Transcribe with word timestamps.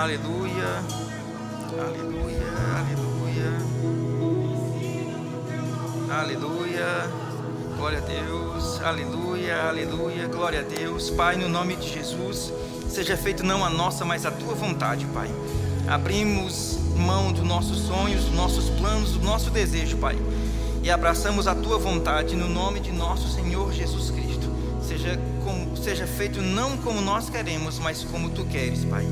Aleluia. 0.00 0.82
Aleluia. 1.78 2.46
Aleluia. 2.78 3.52
Aleluia. 6.10 7.10
Glória 7.76 7.98
a 7.98 8.00
Deus. 8.00 8.80
Aleluia. 8.80 9.62
Aleluia. 9.68 10.26
Glória 10.28 10.60
a 10.60 10.62
Deus. 10.62 11.10
Pai, 11.10 11.36
no 11.36 11.50
nome 11.50 11.76
de 11.76 11.92
Jesus, 11.92 12.50
seja 12.88 13.14
feito 13.14 13.44
não 13.44 13.62
a 13.62 13.68
nossa, 13.68 14.02
mas 14.02 14.24
a 14.24 14.30
tua 14.30 14.54
vontade, 14.54 15.04
Pai. 15.12 15.28
Abrimos 15.86 16.78
mão 16.96 17.30
dos 17.30 17.44
nossos 17.44 17.80
sonhos, 17.80 18.24
dos 18.24 18.34
nossos 18.34 18.70
planos, 18.70 19.12
do 19.12 19.20
nosso 19.22 19.50
desejo, 19.50 19.98
Pai. 19.98 20.18
E 20.82 20.90
abraçamos 20.90 21.46
a 21.46 21.54
tua 21.54 21.78
vontade 21.78 22.34
no 22.36 22.48
nome 22.48 22.80
de 22.80 22.90
nosso 22.90 23.28
Senhor 23.28 23.70
Jesus 23.70 24.10
Cristo. 24.10 24.50
Seja, 24.80 25.20
como, 25.44 25.76
seja 25.76 26.06
feito 26.06 26.40
não 26.40 26.78
como 26.78 27.02
nós 27.02 27.28
queremos, 27.28 27.78
mas 27.78 28.02
como 28.02 28.30
tu 28.30 28.46
queres, 28.46 28.82
Pai. 28.86 29.06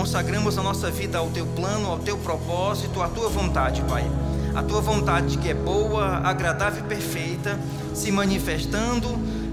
Consagramos 0.00 0.56
a 0.56 0.62
nossa 0.62 0.90
vida 0.90 1.18
ao 1.18 1.28
teu 1.28 1.44
plano, 1.44 1.90
ao 1.90 1.98
teu 1.98 2.16
propósito, 2.16 3.02
à 3.02 3.08
tua 3.08 3.28
vontade, 3.28 3.82
Pai. 3.82 4.10
A 4.54 4.62
tua 4.62 4.80
vontade 4.80 5.36
que 5.36 5.50
é 5.50 5.52
boa, 5.52 6.22
agradável 6.24 6.82
e 6.82 6.88
perfeita, 6.88 7.60
se 7.92 8.10
manifestando 8.10 9.10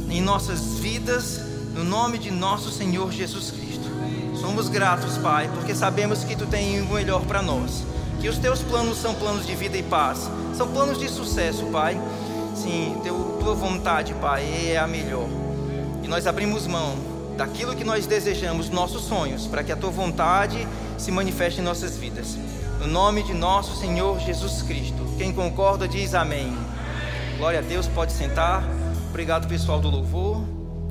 em 0.09 0.21
nossas 0.21 0.79
vidas, 0.79 1.41
no 1.75 1.83
nome 1.83 2.17
de 2.17 2.31
nosso 2.31 2.71
Senhor 2.71 3.11
Jesus 3.11 3.51
Cristo. 3.51 3.91
Somos 4.39 4.69
gratos, 4.69 5.17
Pai, 5.17 5.49
porque 5.53 5.75
sabemos 5.75 6.23
que 6.23 6.33
tu 6.33 6.45
tens 6.45 6.81
o 6.81 6.93
melhor 6.93 7.25
para 7.25 7.41
nós. 7.41 7.83
Que 8.21 8.29
os 8.29 8.37
teus 8.37 8.61
planos 8.61 8.97
são 8.99 9.13
planos 9.15 9.45
de 9.45 9.53
vida 9.53 9.77
e 9.77 9.83
paz, 9.83 10.31
são 10.55 10.69
planos 10.69 10.97
de 10.97 11.09
sucesso, 11.09 11.65
Pai. 11.65 11.99
Sim, 12.55 12.95
teu, 13.03 13.37
tua 13.41 13.53
vontade, 13.53 14.13
Pai, 14.13 14.45
é 14.71 14.77
a 14.77 14.87
melhor. 14.87 15.27
E 16.01 16.07
nós 16.07 16.25
abrimos 16.25 16.65
mão 16.65 17.16
daquilo 17.37 17.75
que 17.75 17.83
nós 17.83 18.07
desejamos, 18.07 18.69
nossos 18.69 19.03
sonhos, 19.03 19.45
para 19.45 19.63
que 19.63 19.71
a 19.71 19.77
tua 19.77 19.91
vontade 19.91 20.67
se 20.97 21.11
manifeste 21.11 21.61
em 21.61 21.63
nossas 21.63 21.95
vidas. 21.95 22.35
No 22.79 22.87
nome 22.87 23.21
de 23.21 23.33
nosso 23.33 23.79
Senhor 23.79 24.19
Jesus 24.19 24.63
Cristo. 24.63 25.05
Quem 25.19 25.31
concorda 25.31 25.87
diz 25.87 26.15
amém. 26.15 26.51
Glória 27.37 27.59
a 27.59 27.61
Deus, 27.61 27.87
pode 27.87 28.11
sentar. 28.11 28.63
Obrigado, 29.09 29.47
pessoal 29.47 29.79
do 29.79 29.87
louvor. 29.87 30.43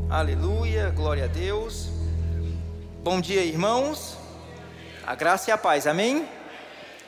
Aleluia, 0.09 0.91
glória 0.91 1.25
a 1.25 1.27
Deus. 1.27 1.89
Bom 3.03 3.21
dia, 3.21 3.43
irmãos. 3.43 4.17
A 5.05 5.17
graça 5.17 5.51
e 5.51 5.53
a 5.53 5.59
paz, 5.59 5.85
amém? 5.85 6.29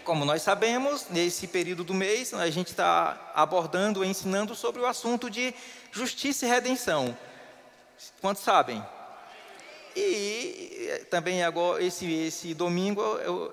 Como 0.02 0.24
nós 0.24 0.42
sabemos, 0.42 1.06
nesse 1.10 1.46
período 1.46 1.84
do 1.84 1.94
mês, 1.94 2.34
a 2.34 2.50
gente 2.50 2.68
está 2.68 3.30
abordando 3.36 4.04
e 4.04 4.08
ensinando 4.08 4.56
sobre 4.56 4.82
o 4.82 4.86
assunto 4.86 5.30
de 5.30 5.54
justiça 5.92 6.44
e 6.44 6.48
redenção. 6.48 7.16
Quantos 8.20 8.42
sabem? 8.42 8.82
E 10.00 11.04
também 11.10 11.42
agora 11.42 11.82
esse, 11.82 12.10
esse 12.12 12.54
domingo 12.54 13.02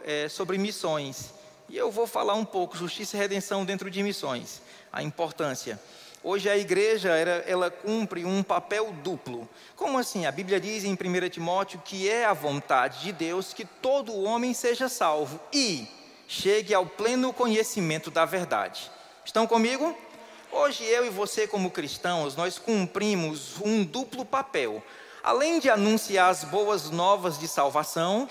é 0.06 0.30
sobre 0.30 0.58
missões. 0.60 1.34
E 1.68 1.76
eu 1.76 1.90
vou 1.90 2.06
falar 2.06 2.36
um 2.36 2.46
pouco 2.46 2.78
justiça 2.78 3.18
e 3.18 3.20
redenção 3.20 3.66
dentro 3.66 3.90
de 3.90 4.04
missões, 4.04 4.62
a 4.94 5.02
importância. 5.02 5.80
Hoje 6.23 6.48
a 6.48 6.56
igreja 6.56 7.10
ela, 7.10 7.44
ela 7.48 7.72
cumpre 7.72 8.23
um 8.26 8.44
papel 8.44 8.92
duplo. 9.04 9.50
Como 9.76 9.98
assim? 9.98 10.28
A 10.28 10.32
Bíblia 10.32 10.60
diz 10.60 10.84
em 10.84 10.94
1 10.94 11.30
Timóteo 11.30 11.82
que 11.84 12.08
é 12.08 12.26
a 12.26 12.34
vontade 12.34 13.02
de 13.02 13.11
Deus 13.11 13.54
que 13.54 13.66
todo 13.66 14.23
homem 14.23 14.54
seja 14.54 14.88
salvo 14.88 15.39
e 15.52 15.88
chegue 16.28 16.73
ao 16.73 16.86
pleno 16.86 17.34
conhecimento 17.34 18.11
da 18.11 18.26
verdade. 18.26 18.92
Estão 19.23 19.48
comigo? 19.48 19.98
Hoje 20.52 20.84
eu 20.84 21.05
e 21.05 21.10
você, 21.10 21.48
como 21.48 21.72
cristãos, 21.72 22.36
nós 22.36 22.60
cumprimos 22.60 23.60
um 23.61 23.84
duplo 23.84 24.23
papel. 24.23 24.84
Além 25.25 25.58
de 25.58 25.71
anunciar 25.71 26.30
as 26.30 26.43
boas 26.43 26.91
novas 26.91 27.39
de 27.39 27.47
salvação, 27.47 28.30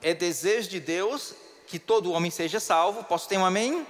é 0.00 0.14
desejo 0.14 0.70
de 0.70 0.80
Deus 0.80 1.34
que 1.66 1.78
todo 1.78 2.10
homem 2.10 2.30
seja 2.30 2.58
salvo. 2.58 3.04
Posso 3.04 3.28
ter 3.28 3.36
um 3.36 3.44
amém? 3.44 3.86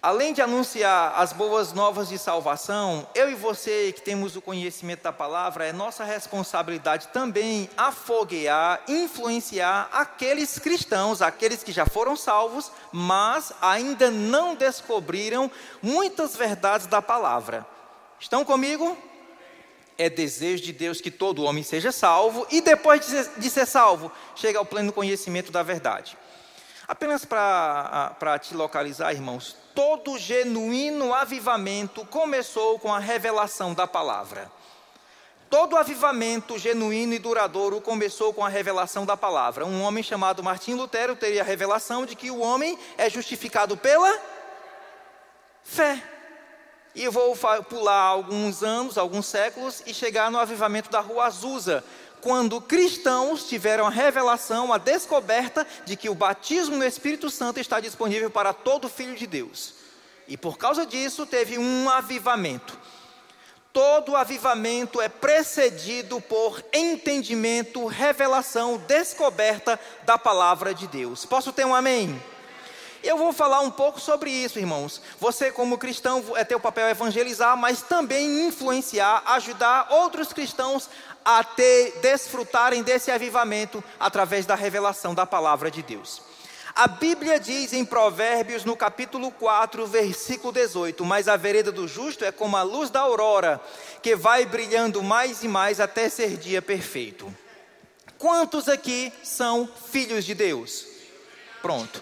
Além 0.00 0.32
de 0.32 0.40
anunciar 0.40 1.12
as 1.14 1.34
boas 1.34 1.74
novas 1.74 2.08
de 2.08 2.16
salvação, 2.16 3.06
eu 3.14 3.30
e 3.30 3.34
você 3.34 3.92
que 3.92 4.00
temos 4.00 4.34
o 4.34 4.40
conhecimento 4.40 5.02
da 5.02 5.12
palavra, 5.12 5.66
é 5.66 5.74
nossa 5.74 6.04
responsabilidade 6.04 7.08
também 7.08 7.68
afoguear, 7.76 8.80
influenciar 8.88 9.90
aqueles 9.92 10.58
cristãos, 10.58 11.20
aqueles 11.20 11.62
que 11.62 11.70
já 11.70 11.84
foram 11.84 12.16
salvos, 12.16 12.72
mas 12.90 13.52
ainda 13.60 14.10
não 14.10 14.54
descobriram 14.54 15.50
muitas 15.82 16.34
verdades 16.34 16.86
da 16.86 17.02
palavra. 17.02 17.66
Estão 18.18 18.42
comigo? 18.42 18.96
É 19.98 20.08
desejo 20.08 20.62
de 20.62 20.72
Deus 20.72 21.00
que 21.00 21.10
todo 21.10 21.42
homem 21.42 21.64
seja 21.64 21.90
salvo 21.90 22.46
e 22.50 22.60
depois 22.60 23.00
de 23.00 23.06
ser, 23.06 23.30
de 23.36 23.50
ser 23.50 23.66
salvo, 23.66 24.10
chegue 24.36 24.56
ao 24.56 24.64
pleno 24.64 24.92
conhecimento 24.92 25.50
da 25.50 25.62
verdade. 25.62 26.16
Apenas 26.86 27.24
para 27.24 28.38
te 28.40 28.54
localizar, 28.54 29.12
irmãos, 29.12 29.54
todo 29.74 30.16
genuíno 30.16 31.12
avivamento 31.12 32.06
começou 32.06 32.78
com 32.78 32.94
a 32.94 32.98
revelação 32.98 33.74
da 33.74 33.86
palavra. 33.86 34.50
Todo 35.50 35.76
avivamento 35.76 36.58
genuíno 36.58 37.14
e 37.14 37.18
duradouro 37.18 37.80
começou 37.80 38.32
com 38.32 38.44
a 38.44 38.48
revelação 38.48 39.04
da 39.04 39.16
palavra. 39.16 39.66
Um 39.66 39.82
homem 39.82 40.02
chamado 40.02 40.42
Martim 40.42 40.74
Lutero 40.74 41.16
teria 41.16 41.42
a 41.42 41.44
revelação 41.44 42.06
de 42.06 42.14
que 42.14 42.30
o 42.30 42.38
homem 42.38 42.78
é 42.96 43.10
justificado 43.10 43.76
pela 43.76 44.18
fé. 45.62 46.02
E 46.94 47.08
vou 47.08 47.36
pular 47.68 48.00
alguns 48.00 48.62
anos, 48.62 48.98
alguns 48.98 49.26
séculos 49.26 49.82
e 49.86 49.94
chegar 49.94 50.30
no 50.30 50.38
avivamento 50.38 50.90
da 50.90 51.00
Rua 51.00 51.26
Azusa, 51.26 51.84
quando 52.20 52.60
cristãos 52.60 53.44
tiveram 53.44 53.86
a 53.86 53.90
revelação, 53.90 54.72
a 54.72 54.78
descoberta 54.78 55.66
de 55.84 55.96
que 55.96 56.08
o 56.08 56.14
batismo 56.14 56.76
no 56.76 56.84
Espírito 56.84 57.30
Santo 57.30 57.60
está 57.60 57.78
disponível 57.80 58.30
para 58.30 58.52
todo 58.52 58.88
filho 58.88 59.14
de 59.14 59.26
Deus. 59.26 59.74
E 60.26 60.36
por 60.36 60.58
causa 60.58 60.84
disso 60.84 61.24
teve 61.24 61.58
um 61.58 61.88
avivamento. 61.88 62.78
Todo 63.72 64.16
avivamento 64.16 65.00
é 65.00 65.08
precedido 65.08 66.20
por 66.20 66.62
entendimento, 66.72 67.86
revelação, 67.86 68.76
descoberta 68.76 69.78
da 70.04 70.18
palavra 70.18 70.74
de 70.74 70.86
Deus. 70.86 71.24
Posso 71.24 71.52
ter 71.52 71.64
um 71.64 71.74
amém? 71.74 72.20
Eu 73.02 73.16
vou 73.16 73.32
falar 73.32 73.60
um 73.60 73.70
pouco 73.70 74.00
sobre 74.00 74.30
isso, 74.30 74.58
irmãos. 74.58 75.00
Você, 75.20 75.52
como 75.52 75.78
cristão, 75.78 76.24
é 76.34 76.44
teu 76.44 76.58
papel 76.58 76.88
evangelizar, 76.88 77.56
mas 77.56 77.82
também 77.82 78.46
influenciar, 78.46 79.22
ajudar 79.26 79.88
outros 79.90 80.32
cristãos 80.32 80.88
a 81.24 81.44
ter, 81.44 81.98
desfrutarem 82.00 82.82
desse 82.82 83.10
avivamento 83.10 83.82
através 84.00 84.46
da 84.46 84.54
revelação 84.54 85.14
da 85.14 85.26
palavra 85.26 85.70
de 85.70 85.82
Deus. 85.82 86.22
A 86.74 86.86
Bíblia 86.86 87.40
diz 87.40 87.72
em 87.72 87.84
Provérbios, 87.84 88.64
no 88.64 88.76
capítulo 88.76 89.30
4, 89.32 89.86
versículo 89.86 90.52
18: 90.52 91.04
Mas 91.04 91.26
a 91.28 91.36
vereda 91.36 91.72
do 91.72 91.88
justo 91.88 92.24
é 92.24 92.30
como 92.30 92.56
a 92.56 92.62
luz 92.62 92.88
da 92.88 93.00
aurora, 93.00 93.60
que 94.00 94.14
vai 94.14 94.46
brilhando 94.46 95.02
mais 95.02 95.42
e 95.42 95.48
mais 95.48 95.80
até 95.80 96.08
ser 96.08 96.36
dia 96.36 96.62
perfeito. 96.62 97.34
Quantos 98.16 98.68
aqui 98.68 99.12
são 99.22 99.68
filhos 99.90 100.24
de 100.24 100.34
Deus? 100.34 100.86
Pronto. 101.60 102.00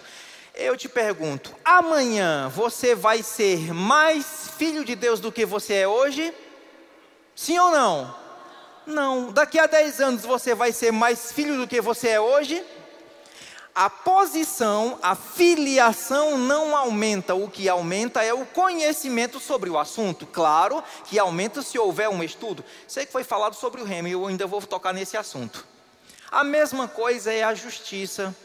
Eu 0.59 0.75
te 0.75 0.89
pergunto: 0.89 1.55
amanhã 1.63 2.49
você 2.49 2.95
vai 2.95 3.21
ser 3.21 3.71
mais 3.75 4.49
filho 4.57 4.83
de 4.83 4.95
Deus 4.95 5.19
do 5.19 5.31
que 5.31 5.45
você 5.45 5.75
é 5.75 5.87
hoje? 5.87 6.33
Sim 7.35 7.59
ou 7.59 7.69
não? 7.69 8.15
Não. 8.83 9.31
Daqui 9.31 9.59
a 9.59 9.67
10 9.67 10.01
anos 10.01 10.23
você 10.23 10.55
vai 10.55 10.71
ser 10.71 10.91
mais 10.91 11.31
filho 11.31 11.57
do 11.57 11.67
que 11.67 11.79
você 11.79 12.09
é 12.09 12.19
hoje? 12.19 12.65
A 13.75 13.87
posição, 13.87 14.97
a 15.03 15.15
filiação 15.15 16.39
não 16.39 16.75
aumenta, 16.75 17.35
o 17.35 17.47
que 17.47 17.69
aumenta 17.69 18.23
é 18.23 18.33
o 18.33 18.43
conhecimento 18.43 19.39
sobre 19.39 19.69
o 19.69 19.77
assunto. 19.77 20.25
Claro 20.25 20.83
que 21.05 21.19
aumenta 21.19 21.61
se 21.61 21.77
houver 21.77 22.09
um 22.09 22.23
estudo. 22.23 22.65
Sei 22.87 23.05
que 23.05 23.11
foi 23.11 23.23
falado 23.23 23.53
sobre 23.53 23.79
o 23.79 23.85
remo 23.85 24.07
e 24.07 24.13
eu 24.13 24.25
ainda 24.25 24.47
vou 24.47 24.59
tocar 24.63 24.91
nesse 24.91 25.15
assunto. 25.15 25.63
A 26.31 26.43
mesma 26.43 26.87
coisa 26.87 27.31
é 27.31 27.43
a 27.43 27.53
justiça 27.53 28.35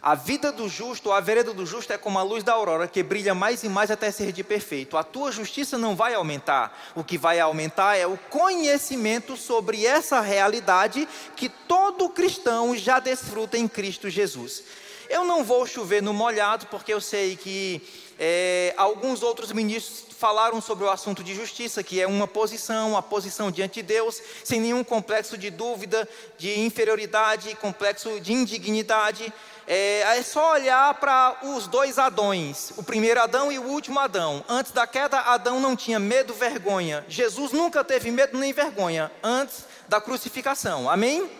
a 0.00 0.14
vida 0.14 0.52
do 0.52 0.68
justo, 0.68 1.10
a 1.10 1.20
vereda 1.20 1.52
do 1.52 1.66
justo 1.66 1.92
é 1.92 1.98
como 1.98 2.18
a 2.18 2.22
luz 2.22 2.44
da 2.44 2.52
aurora, 2.52 2.86
que 2.86 3.02
brilha 3.02 3.34
mais 3.34 3.64
e 3.64 3.68
mais 3.68 3.90
até 3.90 4.10
ser 4.10 4.32
de 4.32 4.44
perfeito. 4.44 4.96
A 4.96 5.02
tua 5.02 5.32
justiça 5.32 5.76
não 5.76 5.96
vai 5.96 6.14
aumentar. 6.14 6.92
O 6.94 7.02
que 7.02 7.18
vai 7.18 7.40
aumentar 7.40 7.96
é 7.96 8.06
o 8.06 8.16
conhecimento 8.30 9.36
sobre 9.36 9.84
essa 9.84 10.20
realidade 10.20 11.08
que 11.34 11.48
todo 11.48 12.08
cristão 12.08 12.76
já 12.76 13.00
desfruta 13.00 13.58
em 13.58 13.66
Cristo 13.66 14.08
Jesus. 14.08 14.62
Eu 15.08 15.24
não 15.24 15.42
vou 15.42 15.66
chover 15.66 16.02
no 16.02 16.12
molhado, 16.12 16.66
porque 16.66 16.92
eu 16.92 17.00
sei 17.00 17.34
que 17.34 17.82
é, 18.18 18.74
alguns 18.76 19.22
outros 19.22 19.52
ministros 19.52 20.06
falaram 20.18 20.60
sobre 20.60 20.84
o 20.84 20.90
assunto 20.90 21.22
de 21.22 21.34
justiça, 21.34 21.82
que 21.82 22.00
é 22.00 22.06
uma 22.06 22.26
posição, 22.26 22.96
a 22.96 23.02
posição 23.02 23.50
diante 23.50 23.74
de 23.74 23.82
Deus, 23.84 24.20
sem 24.42 24.60
nenhum 24.60 24.82
complexo 24.82 25.38
de 25.38 25.48
dúvida, 25.48 26.08
de 26.36 26.58
inferioridade, 26.60 27.54
complexo 27.56 28.18
de 28.20 28.32
indignidade. 28.32 29.32
É, 29.70 30.00
é 30.16 30.22
só 30.22 30.54
olhar 30.54 30.94
para 30.94 31.40
os 31.42 31.66
dois 31.66 31.98
Adões, 31.98 32.72
o 32.78 32.82
primeiro 32.82 33.20
Adão 33.20 33.52
e 33.52 33.58
o 33.58 33.64
último 33.64 34.00
Adão. 34.00 34.42
Antes 34.48 34.72
da 34.72 34.86
queda, 34.86 35.18
Adão 35.20 35.60
não 35.60 35.76
tinha 35.76 35.98
medo, 35.98 36.32
vergonha. 36.32 37.04
Jesus 37.06 37.52
nunca 37.52 37.84
teve 37.84 38.10
medo 38.10 38.38
nem 38.38 38.50
vergonha 38.50 39.12
antes 39.22 39.66
da 39.86 40.00
crucificação. 40.00 40.88
Amém? 40.88 41.30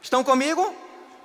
Estão 0.00 0.22
comigo? 0.22 0.72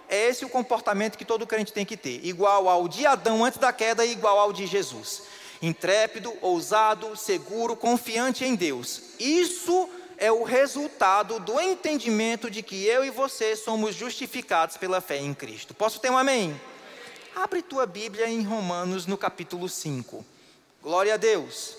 É 0.09 0.27
esse 0.27 0.43
o 0.43 0.49
comportamento 0.49 1.19
que 1.19 1.23
todo 1.23 1.45
crente 1.45 1.71
tem 1.71 1.85
que 1.85 1.95
ter, 1.95 2.25
igual 2.25 2.67
ao 2.67 2.87
de 2.87 3.05
Adão 3.05 3.45
antes 3.45 3.59
da 3.59 3.71
queda 3.71 4.03
igual 4.03 4.39
ao 4.39 4.51
de 4.51 4.65
Jesus. 4.65 5.21
Intrépido, 5.61 6.33
ousado, 6.41 7.15
seguro, 7.15 7.75
confiante 7.75 8.43
em 8.43 8.55
Deus. 8.55 9.03
Isso 9.19 9.87
é 9.99 10.02
o 10.31 10.43
resultado 10.43 11.39
do 11.39 11.59
entendimento 11.59 12.49
de 12.49 12.61
que 12.61 12.85
eu 12.85 13.03
e 13.03 13.09
você 13.09 13.55
somos 13.55 13.95
justificados 13.95 14.77
pela 14.77 15.01
fé 15.01 15.17
em 15.17 15.33
Cristo. 15.33 15.73
Posso 15.73 15.99
ter 15.99 16.09
um 16.09 16.17
amém? 16.17 16.59
Abre 17.35 17.61
tua 17.61 17.85
Bíblia 17.85 18.29
em 18.29 18.43
Romanos 18.43 19.05
no 19.05 19.17
capítulo 19.17 19.67
5. 19.67 20.23
Glória 20.81 21.15
a 21.15 21.17
Deus. 21.17 21.75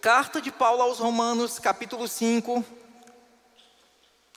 Carta 0.00 0.40
de 0.40 0.52
Paulo 0.52 0.82
aos 0.82 0.98
Romanos, 0.98 1.58
capítulo 1.58 2.06
5. 2.06 2.64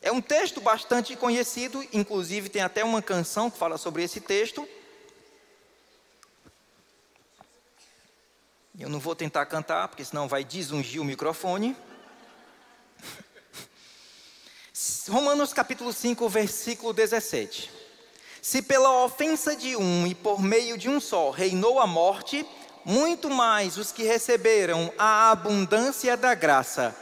É 0.01 0.11
um 0.11 0.21
texto 0.21 0.61
bastante 0.61 1.15
conhecido, 1.15 1.85
inclusive 1.91 2.49
tem 2.49 2.61
até 2.61 2.83
uma 2.83 3.01
canção 3.01 3.49
que 3.49 3.57
fala 3.57 3.77
sobre 3.77 4.03
esse 4.03 4.21
texto. 4.21 4.67
Eu 8.79 8.89
não 8.89 8.99
vou 8.99 9.15
tentar 9.15 9.45
cantar, 9.47 9.87
porque 9.87 10.05
senão 10.05 10.27
vai 10.27 10.43
desungir 10.43 11.01
o 11.01 11.05
microfone. 11.05 11.75
Romanos 15.09 15.53
capítulo 15.53 15.91
5, 15.91 16.29
versículo 16.29 16.93
17. 16.93 17.71
Se 18.41 18.61
pela 18.61 19.03
ofensa 19.03 19.55
de 19.55 19.75
um 19.75 20.05
e 20.05 20.13
por 20.13 20.39
meio 20.39 20.77
de 20.77 20.87
um 20.87 20.99
só 20.99 21.31
reinou 21.31 21.79
a 21.79 21.87
morte, 21.87 22.45
muito 22.85 23.27
mais 23.27 23.75
os 23.77 23.91
que 23.91 24.03
receberam 24.03 24.93
a 24.95 25.31
abundância 25.31 26.15
da 26.15 26.35
graça. 26.35 26.95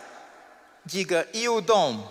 Diga, 0.86 1.28
e 1.34 1.50
o 1.50 1.60
dom? 1.60 2.10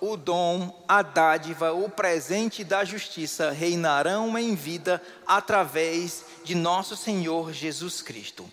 O 0.00 0.16
dom, 0.16 0.84
a 0.86 1.02
dádiva, 1.02 1.72
o 1.72 1.90
presente 1.90 2.62
da 2.62 2.84
justiça 2.84 3.50
reinarão 3.50 4.38
em 4.38 4.54
vida 4.54 5.02
através 5.26 6.24
de 6.44 6.54
nosso 6.54 6.96
Senhor 6.96 7.52
Jesus 7.52 8.00
Cristo. 8.00 8.50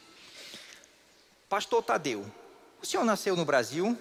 Pastor 1.48 1.84
Tadeu, 1.84 2.26
o 2.82 2.86
senhor 2.86 3.04
nasceu 3.04 3.36
no 3.36 3.46
Brasil? 3.46 3.96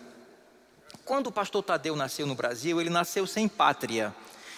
Quando 1.05 1.29
o 1.29 1.32
pastor 1.32 1.62
Tadeu 1.62 1.96
nasceu 1.96 2.26
no 2.26 2.35
Brasil, 2.35 2.81
ele 2.81 2.90
nasceu 2.90 3.26
sem 3.26 3.49
pátria. 3.49 4.14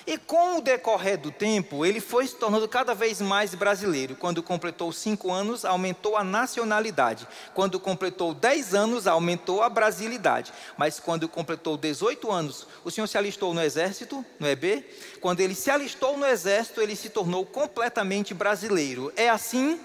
E 0.06 0.16
com 0.16 0.58
o 0.58 0.60
decorrer 0.60 1.18
do 1.18 1.30
tempo, 1.30 1.84
ele 1.84 2.00
foi 2.00 2.26
se 2.26 2.34
tornando 2.34 2.66
cada 2.66 2.94
vez 2.94 3.20
mais 3.20 3.54
brasileiro. 3.54 4.16
Quando 4.16 4.42
completou 4.42 4.90
cinco 4.92 5.30
anos, 5.30 5.64
aumentou 5.64 6.16
a 6.16 6.24
nacionalidade. 6.24 7.28
Quando 7.54 7.78
completou 7.78 8.32
dez 8.32 8.74
anos, 8.74 9.06
aumentou 9.06 9.62
a 9.62 9.68
brasilidade. 9.68 10.52
Mas 10.76 10.98
quando 10.98 11.28
completou 11.28 11.76
18 11.76 12.30
anos, 12.30 12.66
o 12.82 12.90
senhor 12.90 13.06
se 13.06 13.18
alistou 13.18 13.52
no 13.52 13.62
exército, 13.62 14.24
no 14.38 14.48
EB. 14.48 14.84
Quando 15.20 15.40
ele 15.40 15.54
se 15.54 15.70
alistou 15.70 16.16
no 16.16 16.26
exército, 16.26 16.80
ele 16.80 16.96
se 16.96 17.10
tornou 17.10 17.44
completamente 17.44 18.32
brasileiro. 18.32 19.12
É 19.14 19.28
assim? 19.28 19.78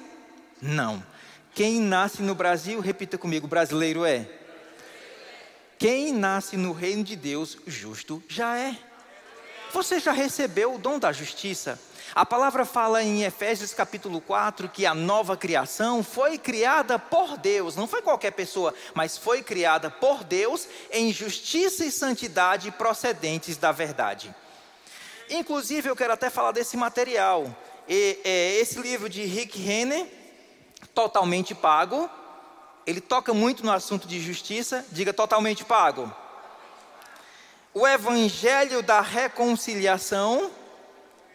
Não. 0.61 1.03
Quem 1.53 1.79
nasce 1.79 2.21
no 2.21 2.33
Brasil, 2.33 2.79
repita 2.79 3.17
comigo, 3.17 3.47
brasileiro 3.47 4.05
é. 4.05 4.27
Quem 5.87 6.11
nasce 6.11 6.57
no 6.57 6.71
reino 6.71 7.03
de 7.03 7.15
Deus, 7.15 7.59
justo 7.67 8.23
já 8.27 8.57
é. 8.57 8.75
Você 9.71 9.99
já 9.99 10.11
recebeu 10.11 10.73
o 10.73 10.77
dom 10.79 10.97
da 10.97 11.11
justiça? 11.11 11.79
A 12.15 12.25
palavra 12.25 12.65
fala 12.65 13.03
em 13.03 13.21
Efésios 13.21 13.71
capítulo 13.71 14.19
4 14.19 14.67
que 14.67 14.83
a 14.83 14.95
nova 14.95 15.37
criação 15.37 16.01
foi 16.03 16.39
criada 16.39 16.97
por 16.97 17.37
Deus, 17.37 17.75
não 17.75 17.85
foi 17.85 18.01
qualquer 18.01 18.31
pessoa, 18.31 18.73
mas 18.95 19.15
foi 19.15 19.43
criada 19.43 19.91
por 19.91 20.23
Deus 20.23 20.67
em 20.91 21.13
justiça 21.13 21.85
e 21.85 21.91
santidade 21.91 22.71
procedentes 22.71 23.55
da 23.55 23.71
verdade. 23.71 24.33
Inclusive, 25.29 25.87
eu 25.87 25.95
quero 25.95 26.13
até 26.13 26.31
falar 26.31 26.51
desse 26.51 26.75
material. 26.75 27.55
E, 27.87 28.19
é, 28.25 28.55
esse 28.55 28.79
livro 28.79 29.07
de 29.07 29.23
Rick 29.25 29.59
Renner, 29.61 30.07
totalmente 30.95 31.53
pago, 31.53 32.09
ele 32.85 33.01
toca 33.01 33.33
muito 33.33 33.65
no 33.65 33.71
assunto 33.71 34.07
de 34.07 34.19
justiça, 34.19 34.85
diga 34.91 35.13
totalmente 35.13 35.65
pago. 35.65 36.13
O 37.73 37.87
Evangelho 37.87 38.81
da 38.81 39.01
Reconciliação, 39.01 40.51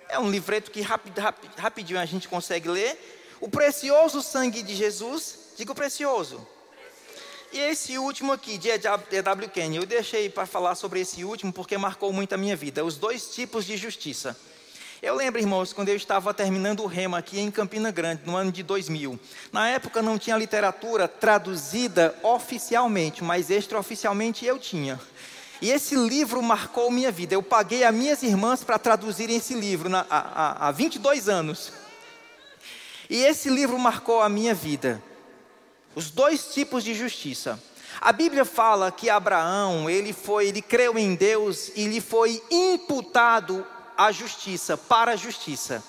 é 0.08 0.18
um 0.18 0.30
livreto 0.30 0.70
que 0.70 0.80
rapid, 0.80 1.16
rapid, 1.16 1.50
rapidinho 1.56 2.00
a 2.00 2.06
gente 2.06 2.28
consegue 2.28 2.68
ler. 2.68 3.38
O 3.40 3.48
Precioso 3.48 4.22
Sangue 4.22 4.62
de 4.62 4.74
Jesus, 4.74 5.38
diga 5.56 5.72
o 5.72 5.74
precioso. 5.74 6.46
E 7.52 7.58
esse 7.58 7.98
último 7.98 8.32
aqui, 8.32 8.56
de 8.56 8.68
E.W. 8.68 9.48
Kenny, 9.48 9.76
eu 9.76 9.86
deixei 9.86 10.30
para 10.30 10.46
falar 10.46 10.76
sobre 10.76 11.00
esse 11.00 11.24
último 11.24 11.52
porque 11.52 11.76
marcou 11.76 12.12
muito 12.12 12.32
a 12.32 12.38
minha 12.38 12.54
vida. 12.54 12.84
Os 12.84 12.96
dois 12.96 13.34
tipos 13.34 13.64
de 13.64 13.76
justiça. 13.76 14.38
Eu 15.02 15.14
lembro, 15.14 15.40
irmãos, 15.40 15.72
quando 15.72 15.88
eu 15.88 15.96
estava 15.96 16.34
terminando 16.34 16.80
o 16.80 16.86
rema 16.86 17.16
aqui 17.16 17.40
em 17.40 17.50
Campina 17.50 17.90
Grande, 17.90 18.20
no 18.26 18.36
ano 18.36 18.52
de 18.52 18.62
2000. 18.62 19.18
Na 19.50 19.66
época 19.66 20.02
não 20.02 20.18
tinha 20.18 20.36
literatura 20.36 21.08
traduzida 21.08 22.14
oficialmente, 22.22 23.24
mas 23.24 23.48
extraoficialmente 23.48 24.44
eu 24.44 24.58
tinha. 24.58 25.00
E 25.62 25.70
esse 25.70 25.94
livro 25.94 26.42
marcou 26.42 26.90
minha 26.90 27.10
vida. 27.10 27.32
Eu 27.32 27.42
paguei 27.42 27.82
a 27.82 27.90
minhas 27.90 28.22
irmãs 28.22 28.62
para 28.62 28.78
traduzirem 28.78 29.36
esse 29.36 29.54
livro 29.54 29.88
na, 29.88 30.04
há, 30.10 30.68
há 30.68 30.70
22 30.70 31.30
anos. 31.30 31.72
E 33.08 33.24
esse 33.24 33.48
livro 33.48 33.78
marcou 33.78 34.20
a 34.20 34.28
minha 34.28 34.52
vida. 34.52 35.02
Os 35.94 36.10
dois 36.10 36.52
tipos 36.52 36.84
de 36.84 36.92
justiça. 36.92 37.58
A 38.02 38.12
Bíblia 38.12 38.44
fala 38.44 38.92
que 38.92 39.08
Abraão, 39.08 39.88
ele 39.88 40.12
foi, 40.12 40.48
ele 40.48 40.60
creu 40.60 40.98
em 40.98 41.14
Deus 41.14 41.72
e 41.74 41.86
lhe 41.86 42.02
foi 42.02 42.42
imputado 42.50 43.66
a 44.00 44.12
justiça, 44.12 44.78
para 44.78 45.12
a 45.12 45.16
justiça. 45.16 45.84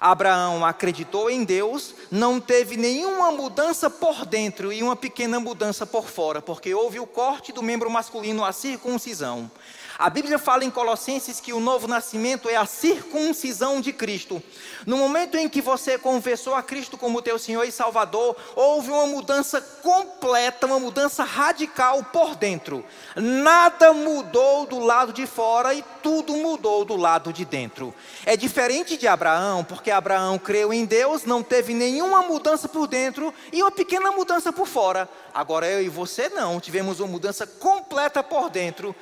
Abraão 0.00 0.64
acreditou 0.64 1.28
em 1.28 1.42
Deus, 1.42 1.92
não 2.08 2.40
teve 2.40 2.76
nenhuma 2.76 3.32
mudança 3.32 3.90
por 3.90 4.24
dentro 4.24 4.72
e 4.72 4.80
uma 4.80 4.94
pequena 4.94 5.40
mudança 5.40 5.84
por 5.84 6.08
fora, 6.08 6.40
porque 6.40 6.72
houve 6.72 7.00
o 7.00 7.06
corte 7.06 7.52
do 7.52 7.60
membro 7.60 7.90
masculino, 7.90 8.44
a 8.44 8.52
circuncisão. 8.52 9.50
A 9.98 10.08
Bíblia 10.08 10.38
fala 10.38 10.64
em 10.64 10.70
Colossenses 10.70 11.40
que 11.40 11.52
o 11.52 11.60
novo 11.60 11.86
nascimento 11.86 12.48
é 12.48 12.56
a 12.56 12.66
circuncisão 12.66 13.80
de 13.80 13.92
Cristo. 13.92 14.42
No 14.86 14.96
momento 14.96 15.36
em 15.36 15.48
que 15.48 15.60
você 15.60 15.98
confessou 15.98 16.54
a 16.54 16.62
Cristo 16.62 16.96
como 16.96 17.22
teu 17.22 17.38
Senhor 17.38 17.64
e 17.64 17.72
Salvador, 17.72 18.36
houve 18.56 18.90
uma 18.90 19.06
mudança 19.06 19.60
completa, 19.60 20.66
uma 20.66 20.78
mudança 20.78 21.24
radical 21.24 22.02
por 22.04 22.34
dentro. 22.34 22.84
Nada 23.14 23.92
mudou 23.92 24.66
do 24.66 24.78
lado 24.78 25.12
de 25.12 25.26
fora 25.26 25.74
e 25.74 25.84
tudo 26.02 26.34
mudou 26.34 26.84
do 26.84 26.96
lado 26.96 27.32
de 27.32 27.44
dentro. 27.44 27.94
É 28.24 28.36
diferente 28.36 28.96
de 28.96 29.06
Abraão, 29.06 29.62
porque 29.62 29.90
Abraão 29.90 30.38
creu 30.38 30.72
em 30.72 30.84
Deus, 30.84 31.24
não 31.24 31.42
teve 31.42 31.74
nenhuma 31.74 32.22
mudança 32.22 32.68
por 32.68 32.86
dentro 32.86 33.32
e 33.52 33.62
uma 33.62 33.70
pequena 33.70 34.10
mudança 34.10 34.52
por 34.52 34.66
fora. 34.66 35.08
Agora 35.34 35.66
eu 35.66 35.82
e 35.82 35.88
você 35.88 36.28
não, 36.30 36.58
tivemos 36.58 36.98
uma 36.98 37.08
mudança 37.08 37.46
completa 37.46 38.22
por 38.22 38.50
dentro 38.50 38.94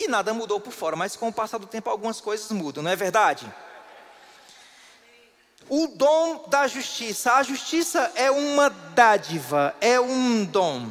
e 0.00 0.08
nada 0.08 0.32
mudou 0.32 0.58
por 0.58 0.72
fora, 0.72 0.96
mas 0.96 1.14
com 1.14 1.28
o 1.28 1.32
passar 1.32 1.58
do 1.58 1.66
tempo 1.66 1.90
algumas 1.90 2.20
coisas 2.20 2.50
mudam, 2.50 2.82
não 2.82 2.90
é 2.90 2.96
verdade? 2.96 3.46
O 5.68 5.86
dom 5.86 6.46
da 6.48 6.66
justiça. 6.66 7.34
A 7.34 7.42
justiça 7.42 8.10
é 8.16 8.30
uma 8.30 8.68
dádiva, 8.68 9.74
é 9.80 10.00
um 10.00 10.44
dom, 10.44 10.88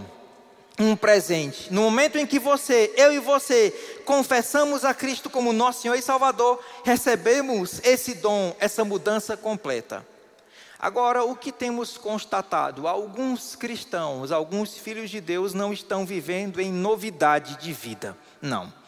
um 0.80 0.96
presente. 0.96 1.74
No 1.74 1.82
momento 1.82 2.18
em 2.18 2.26
que 2.26 2.40
você, 2.40 2.94
eu 2.96 3.12
e 3.12 3.20
você, 3.20 3.72
confessamos 4.06 4.86
a 4.86 4.94
Cristo 4.94 5.30
como 5.30 5.52
nosso 5.52 5.82
Senhor 5.82 5.96
e 5.96 6.02
Salvador, 6.02 6.64
recebemos 6.86 7.82
esse 7.84 8.14
dom, 8.14 8.56
essa 8.60 8.86
mudança 8.86 9.36
completa. 9.36 10.06
Agora, 10.80 11.26
o 11.26 11.36
que 11.36 11.52
temos 11.52 11.98
constatado? 11.98 12.88
Alguns 12.88 13.54
cristãos, 13.58 14.32
alguns 14.32 14.78
filhos 14.78 15.10
de 15.10 15.20
Deus 15.20 15.54
não 15.54 15.74
estão 15.74 16.06
vivendo 16.06 16.62
em 16.62 16.72
novidade 16.72 17.58
de 17.58 17.74
vida. 17.74 18.16
Não. 18.42 18.79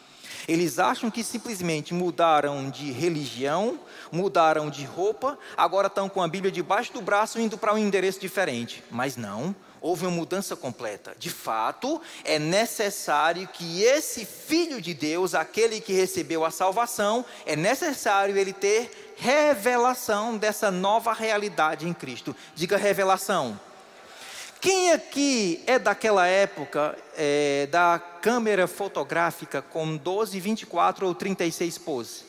Eles 0.48 0.78
acham 0.78 1.10
que 1.10 1.22
simplesmente 1.22 1.94
mudaram 1.94 2.70
de 2.70 2.90
religião, 2.90 3.78
mudaram 4.10 4.70
de 4.70 4.84
roupa, 4.84 5.38
agora 5.56 5.86
estão 5.86 6.08
com 6.08 6.22
a 6.22 6.28
Bíblia 6.28 6.50
debaixo 6.50 6.92
do 6.92 7.00
braço 7.00 7.40
indo 7.40 7.56
para 7.58 7.74
um 7.74 7.78
endereço 7.78 8.20
diferente. 8.20 8.82
Mas 8.90 9.16
não, 9.16 9.54
houve 9.80 10.06
uma 10.06 10.12
mudança 10.12 10.54
completa. 10.54 11.14
De 11.18 11.28
fato, 11.28 12.00
é 12.24 12.38
necessário 12.38 13.46
que 13.48 13.82
esse 13.82 14.24
filho 14.24 14.80
de 14.80 14.94
Deus, 14.94 15.34
aquele 15.34 15.80
que 15.80 15.92
recebeu 15.92 16.44
a 16.44 16.50
salvação, 16.50 17.24
é 17.44 17.56
necessário 17.56 18.36
ele 18.36 18.52
ter 18.52 19.14
revelação 19.16 20.38
dessa 20.38 20.70
nova 20.70 21.12
realidade 21.12 21.86
em 21.86 21.92
Cristo. 21.92 22.34
Diga 22.54 22.76
revelação. 22.76 23.58
Quem 24.62 24.92
aqui 24.92 25.60
é 25.66 25.76
daquela 25.76 26.24
época 26.24 26.96
é, 27.16 27.66
da 27.66 27.98
câmera 27.98 28.68
fotográfica 28.68 29.60
com 29.60 29.96
12, 29.96 30.38
24 30.38 31.04
ou 31.04 31.14
36 31.16 31.78
poses? 31.78 32.24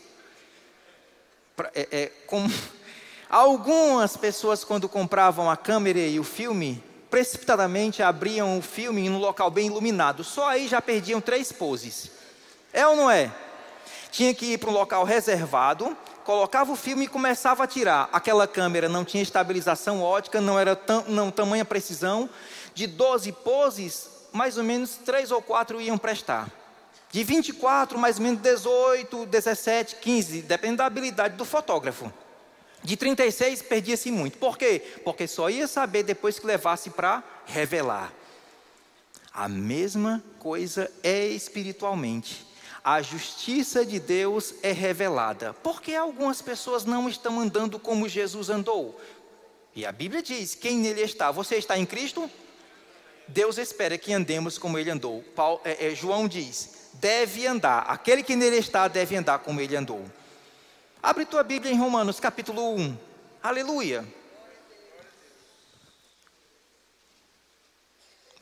É, 1.75 1.88
é, 1.92 2.12
com... 2.25 2.48
Algumas 3.30 4.18
pessoas, 4.18 4.63
quando 4.63 4.90
compravam 4.90 5.48
a 5.48 5.56
câmera 5.56 6.00
e 6.00 6.20
o 6.20 6.24
filme, 6.24 6.84
precipitadamente 7.08 8.02
abriam 8.02 8.58
o 8.58 8.63
filme 8.63 9.06
em 9.06 9.12
um 9.12 9.20
local 9.20 9.52
bem 9.52 9.68
iluminado. 9.68 10.24
Só 10.24 10.50
aí 10.50 10.68
já 10.68 10.82
perdiam 10.82 11.22
três 11.22 11.52
poses. 11.52 12.10
É 12.74 12.88
ou 12.88 12.96
não 12.96 13.12
é? 13.12 13.32
tinha 14.13 14.32
que 14.32 14.54
ir 14.54 14.58
para 14.60 14.70
um 14.70 14.74
local 14.74 15.04
reservado, 15.04 15.98
colocava 16.24 16.72
o 16.72 16.75
filme 16.75 17.06
e 17.06 17.08
começava 17.08 17.63
a 17.63 17.68
tirar. 17.68 18.10
Aquela 18.12 18.48
câmera 18.48 18.89
não 18.89 19.06
tinha 19.06 19.22
estabilização 19.22 20.01
ótica, 20.01 20.42
não 20.42 20.60
era 20.60 20.75
tam, 20.75 21.03
não 21.08 21.30
tamanha 21.32 21.65
precisão. 21.65 22.30
De 22.74 22.88
12 22.88 23.32
poses, 23.32 24.10
mais 24.32 24.58
ou 24.58 24.63
menos 24.63 24.96
3 24.96 25.32
ou 25.32 25.42
4 25.42 25.80
iam 25.82 25.98
prestar. 25.98 26.50
De 27.12 27.24
24, 27.24 28.00
mais 28.00 28.18
ou 28.18 28.24
menos 28.24 28.42
18, 28.42 29.27
17, 29.27 29.96
15, 29.98 30.42
dependendo 30.42 30.77
da 30.77 30.86
habilidade 30.86 31.36
do 31.36 31.46
fotógrafo. 31.46 32.12
De 32.84 32.98
36, 32.98 33.62
perdia-se 33.62 34.12
muito. 34.12 34.38
Por 34.38 34.58
quê? 34.58 34.82
Porque 35.06 35.27
só 35.27 35.50
ia 35.50 35.68
saber 35.68 36.03
depois 36.03 36.39
que 36.39 36.46
levasse 36.46 36.89
para 36.89 37.24
revelar. 37.46 38.12
A 39.34 39.48
mesma 39.48 40.24
coisa 40.39 40.92
é 41.01 41.27
espiritualmente. 41.27 42.46
A 42.84 43.02
justiça 43.02 43.86
de 43.86 43.98
Deus 43.98 44.56
é 44.62 44.74
revelada. 44.74 45.54
Por 45.54 45.82
que 45.82 45.96
algumas 45.96 46.42
pessoas 46.42 46.84
não 46.84 47.08
estão 47.08 47.40
andando 47.40 47.80
como 47.80 48.10
Jesus 48.10 48.50
andou? 48.50 49.00
E 49.74 49.86
a 49.86 49.92
Bíblia 49.92 50.22
diz: 50.22 50.54
quem 50.54 50.78
nele 50.78 51.02
está? 51.02 51.32
Você 51.32 51.56
está 51.56 51.78
em 51.78 51.86
Cristo? 51.86 52.30
Deus 53.25 53.58
espera 53.58 53.98
que 53.98 54.12
andemos 54.12 54.58
como 54.58 54.78
ele 54.78 54.90
andou. 54.90 55.24
Paulo, 55.34 55.62
é, 55.63 55.88
é, 55.88 55.96
João 55.96 56.28
diz: 56.28 56.90
deve 56.96 57.48
andar. 57.48 57.86
Aquele 57.88 58.22
que 58.22 58.36
nele 58.36 58.58
está 58.58 58.90
deve 58.90 59.16
andar 59.16 59.40
como 59.40 59.62
ele 59.62 59.78
andou. 59.78 60.04
Abre 61.02 61.25
tua 61.25 61.44
Bíblia 61.44 61.72
em 61.72 61.78
Romanos 61.78 62.20
capítulo 62.20 62.75
1. 62.75 62.98
Aleluia. 63.42 64.06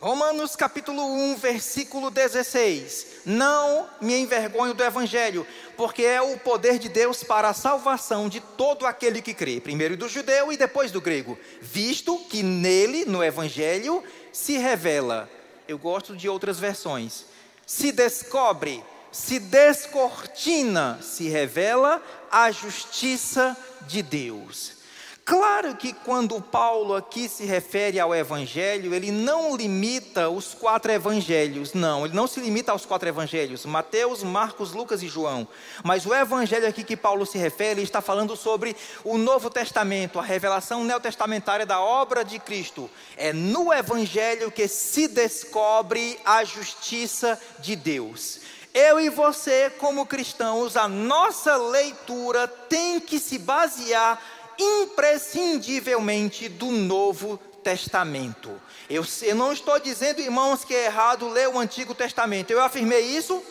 Romanos 0.01 0.55
capítulo 0.55 1.05
1, 1.13 1.36
versículo 1.36 2.10
16. 2.10 3.22
Não 3.24 3.88
me 4.01 4.17
envergonho 4.17 4.74
do 4.74 4.84
evangelho, 4.84 5.46
porque 5.77 6.01
é 6.01 6.20
o 6.20 6.39
poder 6.39 6.79
de 6.79 6.89
Deus 6.89 7.24
para 7.24 7.50
a 7.50 7.53
salvação 7.53 8.27
de 8.27 8.39
todo 8.39 8.88
aquele 8.88 9.22
que 9.22 9.36
crê, 9.36 9.62
primeiro 9.62 9.96
do 9.96 10.10
judeu 10.10 10.51
e 10.51 10.58
depois 10.58 10.91
do 10.91 11.00
grego, 11.00 11.38
visto 11.62 12.17
que 12.29 12.41
nele, 12.41 13.05
no 13.05 13.24
evangelho, 13.24 14.03
se 14.34 14.58
revela. 14.58 15.29
Eu 15.67 15.77
gosto 15.77 16.17
de 16.17 16.27
outras 16.27 16.58
versões 16.58 17.25
se 17.72 17.91
descobre, 17.91 18.84
se 19.13 19.39
descortina, 19.39 21.00
se 21.01 21.29
revela 21.29 22.03
a 22.29 22.51
justiça 22.51 23.55
de 23.88 24.01
Deus. 24.01 24.81
Claro 25.32 25.78
que 25.78 25.94
quando 25.94 26.42
Paulo 26.42 26.94
aqui 26.94 27.30
se 27.30 27.46
refere 27.46 27.98
ao 28.02 28.14
Evangelho, 28.14 28.94
ele 28.94 29.14
não 29.14 29.56
limita 29.56 30.28
os 30.28 30.54
quatro 30.54 30.92
Evangelhos, 30.92 31.74
não, 31.74 32.04
ele 32.04 32.14
não 32.14 32.28
se 32.28 32.42
limita 32.42 32.74
aos 32.74 32.86
quatro 32.86 33.08
Evangelhos, 33.08 33.66
Mateus, 33.66 34.24
Marcos, 34.24 34.74
Lucas 34.74 35.02
e 35.02 35.08
João. 35.08 35.48
Mas 35.86 36.06
o 36.06 36.14
Evangelho 36.14 36.68
aqui 36.68 36.84
que 36.84 36.98
Paulo 36.98 37.26
se 37.26 37.38
refere, 37.38 37.80
ele 37.80 37.84
está 37.84 38.02
falando 38.02 38.36
sobre 38.36 38.76
o 39.06 39.18
Novo 39.18 39.50
Testamento, 39.50 40.20
a 40.20 40.22
revelação 40.22 40.84
neotestamentária 40.84 41.66
da 41.66 41.80
obra 41.80 42.26
de 42.26 42.38
Cristo. 42.38 42.90
É 43.16 43.32
no 43.32 43.72
Evangelho 43.72 44.52
que 44.52 44.68
se 44.68 45.08
descobre 45.08 46.20
a 46.26 46.44
justiça 46.44 47.40
de 47.60 47.78
Deus. 47.78 48.42
Eu 48.74 49.00
e 49.00 49.10
você, 49.10 49.70
como 49.70 50.06
cristãos, 50.06 50.78
a 50.78 50.88
nossa 50.90 51.56
leitura 51.56 52.48
tem 52.48 53.00
que 53.00 53.20
se 53.20 53.38
basear 53.38 54.22
imprescindivelmente 54.60 56.50
do 56.50 56.67
Novo 56.67 57.39
Testamento. 57.63 58.50
Eu, 58.89 59.05
eu, 59.22 59.36
não 59.36 59.53
estou 59.53 59.79
dizendo, 59.79 60.20
irmãos, 60.20 60.65
que 60.65 60.74
é 60.74 60.86
errado 60.86 61.29
ler 61.29 61.48
o 61.48 61.60
Antigo 61.60 61.96
Testamento. 61.96 62.51
Eu 62.51 62.62
afirmei 62.62 63.01
isso? 63.01 63.41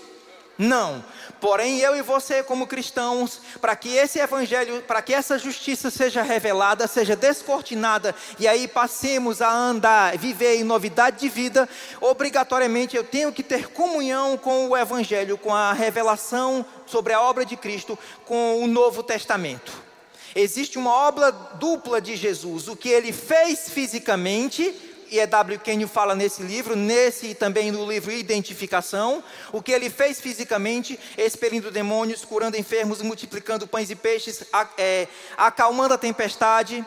Não. 0.60 1.02
Porém, 1.40 1.78
eu 1.78 1.96
e 1.96 2.02
você, 2.02 2.42
como 2.42 2.66
cristãos, 2.66 3.40
para 3.62 3.74
que 3.74 3.96
esse 3.96 4.18
evangelho, 4.18 4.82
para 4.82 5.00
que 5.00 5.14
essa 5.14 5.38
justiça 5.38 5.90
seja 5.90 6.22
revelada, 6.22 6.86
seja 6.86 7.16
descortinada, 7.16 8.14
e 8.38 8.46
aí 8.46 8.68
passemos 8.68 9.40
a 9.40 9.50
andar, 9.50 10.18
viver 10.18 10.56
em 10.56 10.64
novidade 10.64 11.18
de 11.18 11.30
vida, 11.30 11.66
obrigatoriamente 11.98 12.94
eu 12.94 13.02
tenho 13.02 13.32
que 13.32 13.42
ter 13.42 13.68
comunhão 13.68 14.36
com 14.36 14.68
o 14.68 14.76
evangelho, 14.76 15.38
com 15.38 15.54
a 15.54 15.72
revelação 15.72 16.66
sobre 16.84 17.14
a 17.14 17.22
obra 17.22 17.46
de 17.46 17.56
Cristo, 17.56 17.98
com 18.26 18.62
o 18.62 18.66
Novo 18.66 19.02
Testamento. 19.02 19.89
Existe 20.34 20.78
uma 20.78 20.92
obra 20.92 21.30
dupla 21.30 22.00
de 22.00 22.16
Jesus, 22.16 22.68
o 22.68 22.76
que 22.76 22.88
ele 22.88 23.12
fez 23.12 23.68
fisicamente, 23.68 24.74
e 25.10 25.18
é 25.18 25.26
W. 25.26 25.58
Kenyon 25.58 25.88
fala 25.88 26.14
nesse 26.14 26.42
livro, 26.42 26.76
nesse 26.76 27.28
e 27.28 27.34
também 27.34 27.72
no 27.72 27.90
livro 27.90 28.12
Identificação, 28.12 29.22
o 29.52 29.60
que 29.60 29.72
ele 29.72 29.90
fez 29.90 30.20
fisicamente, 30.20 30.98
expelindo 31.18 31.70
demônios, 31.70 32.24
curando 32.24 32.56
enfermos, 32.56 33.02
multiplicando 33.02 33.66
pães 33.66 33.90
e 33.90 33.96
peixes, 33.96 34.44
é, 34.78 35.08
acalmando 35.36 35.94
a 35.94 35.98
tempestade, 35.98 36.86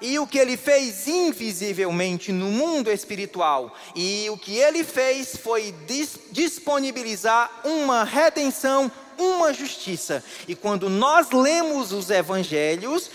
e 0.00 0.18
o 0.18 0.26
que 0.26 0.38
ele 0.38 0.56
fez 0.56 1.06
invisivelmente 1.06 2.32
no 2.32 2.46
mundo 2.46 2.90
espiritual. 2.90 3.74
E 3.94 4.28
o 4.30 4.36
que 4.36 4.56
ele 4.56 4.82
fez 4.82 5.36
foi 5.36 5.74
disponibilizar 6.32 7.50
uma 7.64 8.02
redenção 8.02 8.90
uma 9.20 9.52
justiça. 9.52 10.24
E 10.48 10.54
quando 10.54 10.88
nós 10.88 11.30
lemos 11.30 11.92
os 11.92 12.10
evangelhos, 12.10 13.10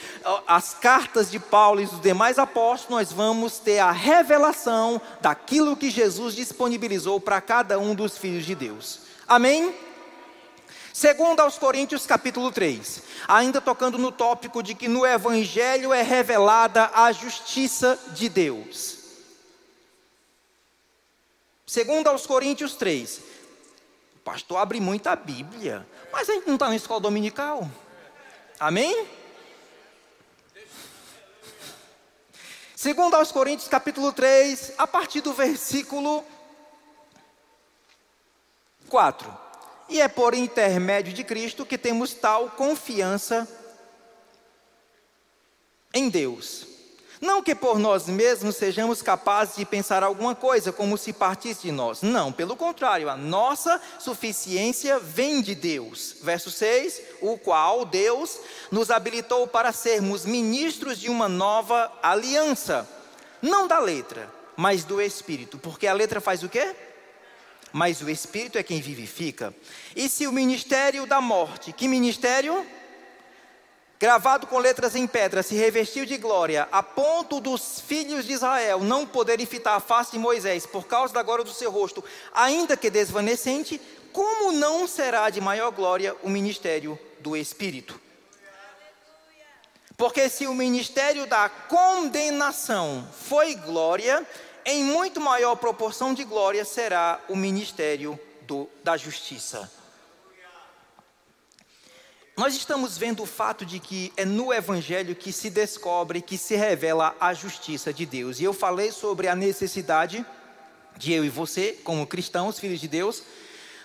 as 0.47 0.73
cartas 0.73 1.31
de 1.31 1.39
Paulo 1.39 1.81
e 1.81 1.85
dos 1.85 1.99
demais 1.99 2.37
apóstolos, 2.37 2.89
nós 2.89 3.11
vamos 3.11 3.57
ter 3.57 3.79
a 3.79 3.91
revelação 3.91 5.01
daquilo 5.19 5.75
que 5.75 5.89
Jesus 5.89 6.35
disponibilizou 6.35 7.19
para 7.19 7.41
cada 7.41 7.79
um 7.79 7.95
dos 7.95 8.17
filhos 8.17 8.45
de 8.45 8.53
Deus. 8.55 8.99
Amém? 9.27 9.73
Segundo 10.93 11.41
aos 11.41 11.57
Coríntios 11.57 12.05
capítulo 12.05 12.53
3, 12.53 13.01
ainda 13.27 13.59
tocando 13.59 13.97
no 13.97 14.13
tópico 14.13 14.63
de 14.63 14.73
que 14.73 14.87
no 14.87 15.05
evangelho 15.05 15.91
é 15.91 16.01
revelada 16.01 16.89
a 16.93 17.11
justiça 17.11 17.99
de 18.13 18.29
Deus. 18.29 18.95
Segundo 21.67 22.07
aos 22.07 22.25
Coríntios 22.25 22.75
3, 22.75 23.19
o 23.19 23.34
pastor 24.25 24.57
abre 24.57 24.81
muita 24.81 25.15
Bíblia. 25.15 25.87
Mas 26.11 26.27
a 26.27 26.33
gente 26.33 26.47
não 26.47 26.55
está 26.55 26.67
na 26.67 26.75
escola 26.75 26.99
dominical. 26.99 27.69
Amém? 28.59 29.07
Segundo 32.75 33.13
aos 33.13 33.31
Coríntios 33.31 33.69
capítulo 33.69 34.11
3, 34.11 34.73
a 34.79 34.87
partir 34.87 35.21
do 35.21 35.31
versículo 35.31 36.25
4. 38.89 39.45
E 39.87 40.01
é 40.01 40.07
por 40.07 40.33
intermédio 40.33 41.13
de 41.13 41.23
Cristo 41.23 41.65
que 41.65 41.77
temos 41.77 42.15
tal 42.15 42.49
confiança 42.49 43.47
em 45.93 46.09
Deus. 46.09 46.74
Não 47.25 47.41
que 47.41 47.55
por 47.55 47.79
nós 47.79 48.05
mesmos 48.05 48.55
sejamos 48.55 49.01
capazes 49.01 49.55
de 49.55 49.65
pensar 49.65 50.03
alguma 50.03 50.35
coisa 50.35 50.71
como 50.71 50.95
se 50.95 51.11
partisse 51.11 51.63
de 51.63 51.71
nós. 51.71 52.03
Não, 52.03 52.31
pelo 52.31 52.55
contrário, 52.55 53.09
a 53.09 53.17
nossa 53.17 53.81
suficiência 53.97 54.99
vem 54.99 55.41
de 55.41 55.55
Deus. 55.55 56.17
Verso 56.21 56.51
6: 56.51 57.01
O 57.21 57.35
qual 57.35 57.83
Deus 57.83 58.39
nos 58.69 58.91
habilitou 58.91 59.47
para 59.47 59.71
sermos 59.71 60.23
ministros 60.23 60.99
de 60.99 61.09
uma 61.09 61.27
nova 61.27 61.91
aliança, 62.03 62.87
não 63.41 63.67
da 63.67 63.79
letra, 63.79 64.31
mas 64.55 64.83
do 64.83 65.01
Espírito. 65.01 65.57
Porque 65.57 65.87
a 65.87 65.93
letra 65.93 66.21
faz 66.21 66.43
o 66.43 66.47
quê? 66.47 66.75
Mas 67.73 68.03
o 68.03 68.09
Espírito 68.09 68.59
é 68.59 68.63
quem 68.63 68.79
vivifica. 68.79 69.51
E 69.95 70.07
se 70.07 70.27
o 70.27 70.31
ministério 70.31 71.07
da 71.07 71.19
morte, 71.19 71.73
que 71.73 71.87
ministério? 71.87 72.63
Gravado 73.99 74.47
com 74.47 74.57
letras 74.57 74.95
em 74.95 75.07
pedra, 75.07 75.41
se 75.41 75.55
revestiu 75.55 76.05
de 76.05 76.17
glória, 76.17 76.67
a 76.71 76.83
ponto 76.83 77.39
dos 77.39 77.79
filhos 77.79 78.25
de 78.25 78.33
Israel 78.33 78.79
não 78.79 79.05
poderem 79.05 79.45
fitar 79.45 79.75
a 79.75 79.79
face 79.79 80.11
de 80.11 80.19
Moisés 80.19 80.65
por 80.65 80.85
causa 80.85 81.13
da 81.13 81.23
glória 81.23 81.43
do 81.45 81.53
seu 81.53 81.71
rosto, 81.71 82.03
ainda 82.33 82.75
que 82.75 82.89
desvanecente, 82.89 83.79
como 84.11 84.51
não 84.51 84.87
será 84.87 85.29
de 85.29 85.41
maior 85.41 85.71
glória 85.71 86.15
o 86.23 86.29
ministério 86.29 86.99
do 87.19 87.35
Espírito? 87.35 87.99
Porque 89.97 90.29
se 90.29 90.45
o 90.45 90.53
ministério 90.53 91.25
da 91.25 91.47
condenação 91.47 93.07
foi 93.13 93.55
glória, 93.55 94.25
em 94.65 94.83
muito 94.83 95.21
maior 95.21 95.55
proporção 95.55 96.13
de 96.13 96.23
glória 96.25 96.65
será 96.65 97.19
o 97.29 97.35
ministério 97.35 98.19
do, 98.41 98.69
da 98.83 98.97
justiça. 98.97 99.71
Nós 102.37 102.53
estamos 102.53 102.97
vendo 102.97 103.23
o 103.23 103.25
fato 103.25 103.65
de 103.65 103.79
que 103.79 104.11
é 104.17 104.25
no 104.25 104.51
Evangelho 104.51 105.15
que 105.15 105.31
se 105.31 105.49
descobre, 105.49 106.21
que 106.21 106.37
se 106.37 106.53
revela 106.53 107.15
a 107.17 107.33
justiça 107.33 107.93
de 107.93 108.05
Deus. 108.05 108.41
E 108.41 108.43
eu 108.43 108.51
falei 108.51 108.91
sobre 108.91 109.29
a 109.29 109.35
necessidade 109.35 110.25
de 110.97 111.13
eu 111.13 111.23
e 111.23 111.29
você, 111.29 111.79
como 111.81 112.05
cristãos, 112.05 112.59
filhos 112.59 112.81
de 112.81 112.89
Deus, 112.89 113.23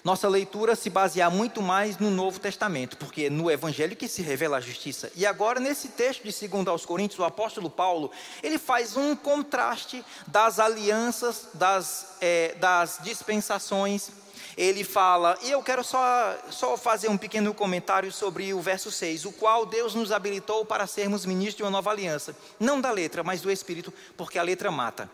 nossa 0.02 0.28
leitura 0.28 0.75
se 0.75 0.88
basear 0.88 1.30
muito 1.30 1.61
mais 1.61 1.99
no 1.99 2.11
Novo 2.11 2.40
Testamento, 2.40 2.97
porque 2.97 3.25
é 3.25 3.30
no 3.30 3.50
Evangelho 3.50 3.97
que 3.97 4.09
se 4.09 4.23
revela 4.23 4.57
a 4.57 4.61
justiça. 4.61 5.11
E 5.14 5.26
agora, 5.26 5.61
nesse 5.61 5.88
texto 5.88 6.23
de 6.23 6.49
2 6.49 6.66
aos 6.69 6.87
Coríntios, 6.87 7.19
o 7.19 7.25
apóstolo 7.25 7.69
Paulo, 7.69 8.11
ele 8.42 8.59
faz 8.59 8.97
um 8.97 9.14
contraste 9.14 10.04
das 10.26 10.59
alianças, 10.59 11.49
das, 11.54 12.16
é, 12.21 12.54
das 12.59 12.99
dispensações 13.02 14.11
ele 14.57 14.85
fala, 14.85 15.38
e 15.42 15.50
eu 15.50 15.62
quero 15.62 15.83
só, 15.83 16.37
só 16.50 16.76
fazer 16.76 17.09
um 17.09 17.16
pequeno 17.16 17.54
comentário 17.54 18.12
sobre 18.12 18.52
o 18.52 18.61
verso 18.61 18.90
6, 18.90 19.25
o 19.25 19.33
qual 19.33 19.64
Deus 19.64 19.95
nos 19.95 20.12
habilitou 20.12 20.66
para 20.66 20.87
sermos 20.87 21.25
ministros 21.25 21.57
de 21.57 21.62
uma 21.62 21.71
nova 21.71 21.90
aliança, 21.90 22.37
não 22.59 22.78
da 22.78 22.90
letra, 22.90 23.23
mas 23.23 23.40
do 23.40 23.50
Espírito, 23.50 23.90
porque 24.19 24.38
a 24.38 24.42
letra 24.42 24.71
mata, 24.71 25.11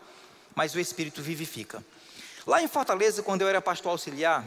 mas 0.53 0.75
o 0.75 0.79
Espírito 0.79 1.21
vivifica. 1.21 1.81
Lá 2.45 2.61
em 2.61 2.67
Fortaleza, 2.67 3.23
quando 3.23 3.41
eu 3.41 3.47
era 3.47 3.61
pastor 3.61 3.91
auxiliar, 3.91 4.43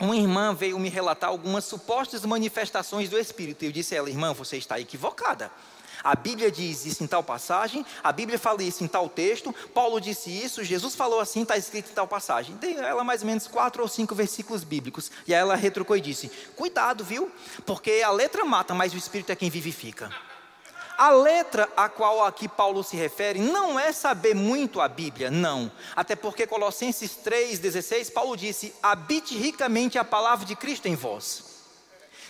uma 0.00 0.16
irmã 0.16 0.54
veio 0.54 0.78
me 0.78 0.88
relatar 0.88 1.30
algumas 1.30 1.64
supostas 1.64 2.24
manifestações 2.24 3.08
do 3.08 3.18
Espírito. 3.18 3.64
Eu 3.64 3.72
disse 3.72 3.94
a 3.94 3.98
ela, 3.98 4.10
irmã, 4.10 4.32
você 4.32 4.56
está 4.56 4.78
equivocada. 4.78 5.50
A 6.02 6.14
Bíblia 6.14 6.50
diz 6.50 6.86
isso 6.86 7.02
em 7.02 7.06
tal 7.06 7.24
passagem, 7.24 7.84
a 8.04 8.12
Bíblia 8.12 8.38
fala 8.38 8.62
isso 8.62 8.84
em 8.84 8.86
tal 8.88 9.08
texto, 9.08 9.52
Paulo 9.74 10.00
disse 10.00 10.30
isso, 10.30 10.62
Jesus 10.62 10.94
falou 10.94 11.18
assim, 11.18 11.42
está 11.42 11.56
escrito 11.56 11.90
em 11.90 11.94
tal 11.94 12.06
passagem. 12.06 12.56
Dei 12.56 12.76
ela 12.76 13.02
mais 13.02 13.22
ou 13.22 13.26
menos 13.26 13.48
quatro 13.48 13.82
ou 13.82 13.88
cinco 13.88 14.14
versículos 14.14 14.62
bíblicos. 14.62 15.10
E 15.26 15.34
aí 15.34 15.40
ela 15.40 15.56
retrucou 15.56 15.96
e 15.96 16.00
disse: 16.00 16.30
Cuidado, 16.54 17.04
viu? 17.04 17.30
Porque 17.66 18.02
a 18.04 18.10
letra 18.10 18.44
mata, 18.44 18.74
mas 18.74 18.94
o 18.94 18.96
Espírito 18.96 19.32
é 19.32 19.36
quem 19.36 19.50
vivifica. 19.50 20.10
A 20.98 21.10
letra 21.10 21.68
a 21.76 21.88
qual 21.88 22.24
aqui 22.24 22.48
Paulo 22.48 22.82
se 22.82 22.96
refere 22.96 23.38
não 23.38 23.78
é 23.78 23.92
saber 23.92 24.34
muito 24.34 24.80
a 24.80 24.88
Bíblia, 24.88 25.30
não. 25.30 25.70
Até 25.94 26.16
porque 26.16 26.44
Colossenses 26.44 27.16
3,16, 27.24 28.12
Paulo 28.12 28.36
disse: 28.36 28.74
habite 28.82 29.38
ricamente 29.38 29.96
a 29.96 30.02
palavra 30.02 30.44
de 30.44 30.56
Cristo 30.56 30.86
em 30.86 30.96
vós. 30.96 31.44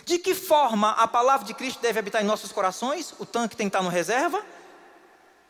De 0.05 0.19
que 0.19 0.35
forma 0.35 0.91
a 0.91 1.07
palavra 1.07 1.47
de 1.47 1.55
Cristo 1.55 1.81
deve 1.81 1.97
habitar 1.97 2.21
em 2.21 2.25
nossos 2.25 2.51
corações? 2.51 3.11
O 3.17 3.25
tanque 3.25 3.55
tem 3.55 3.67
que 3.67 3.75
estar 3.75 3.83
no 3.83 3.89
reserva? 3.89 4.45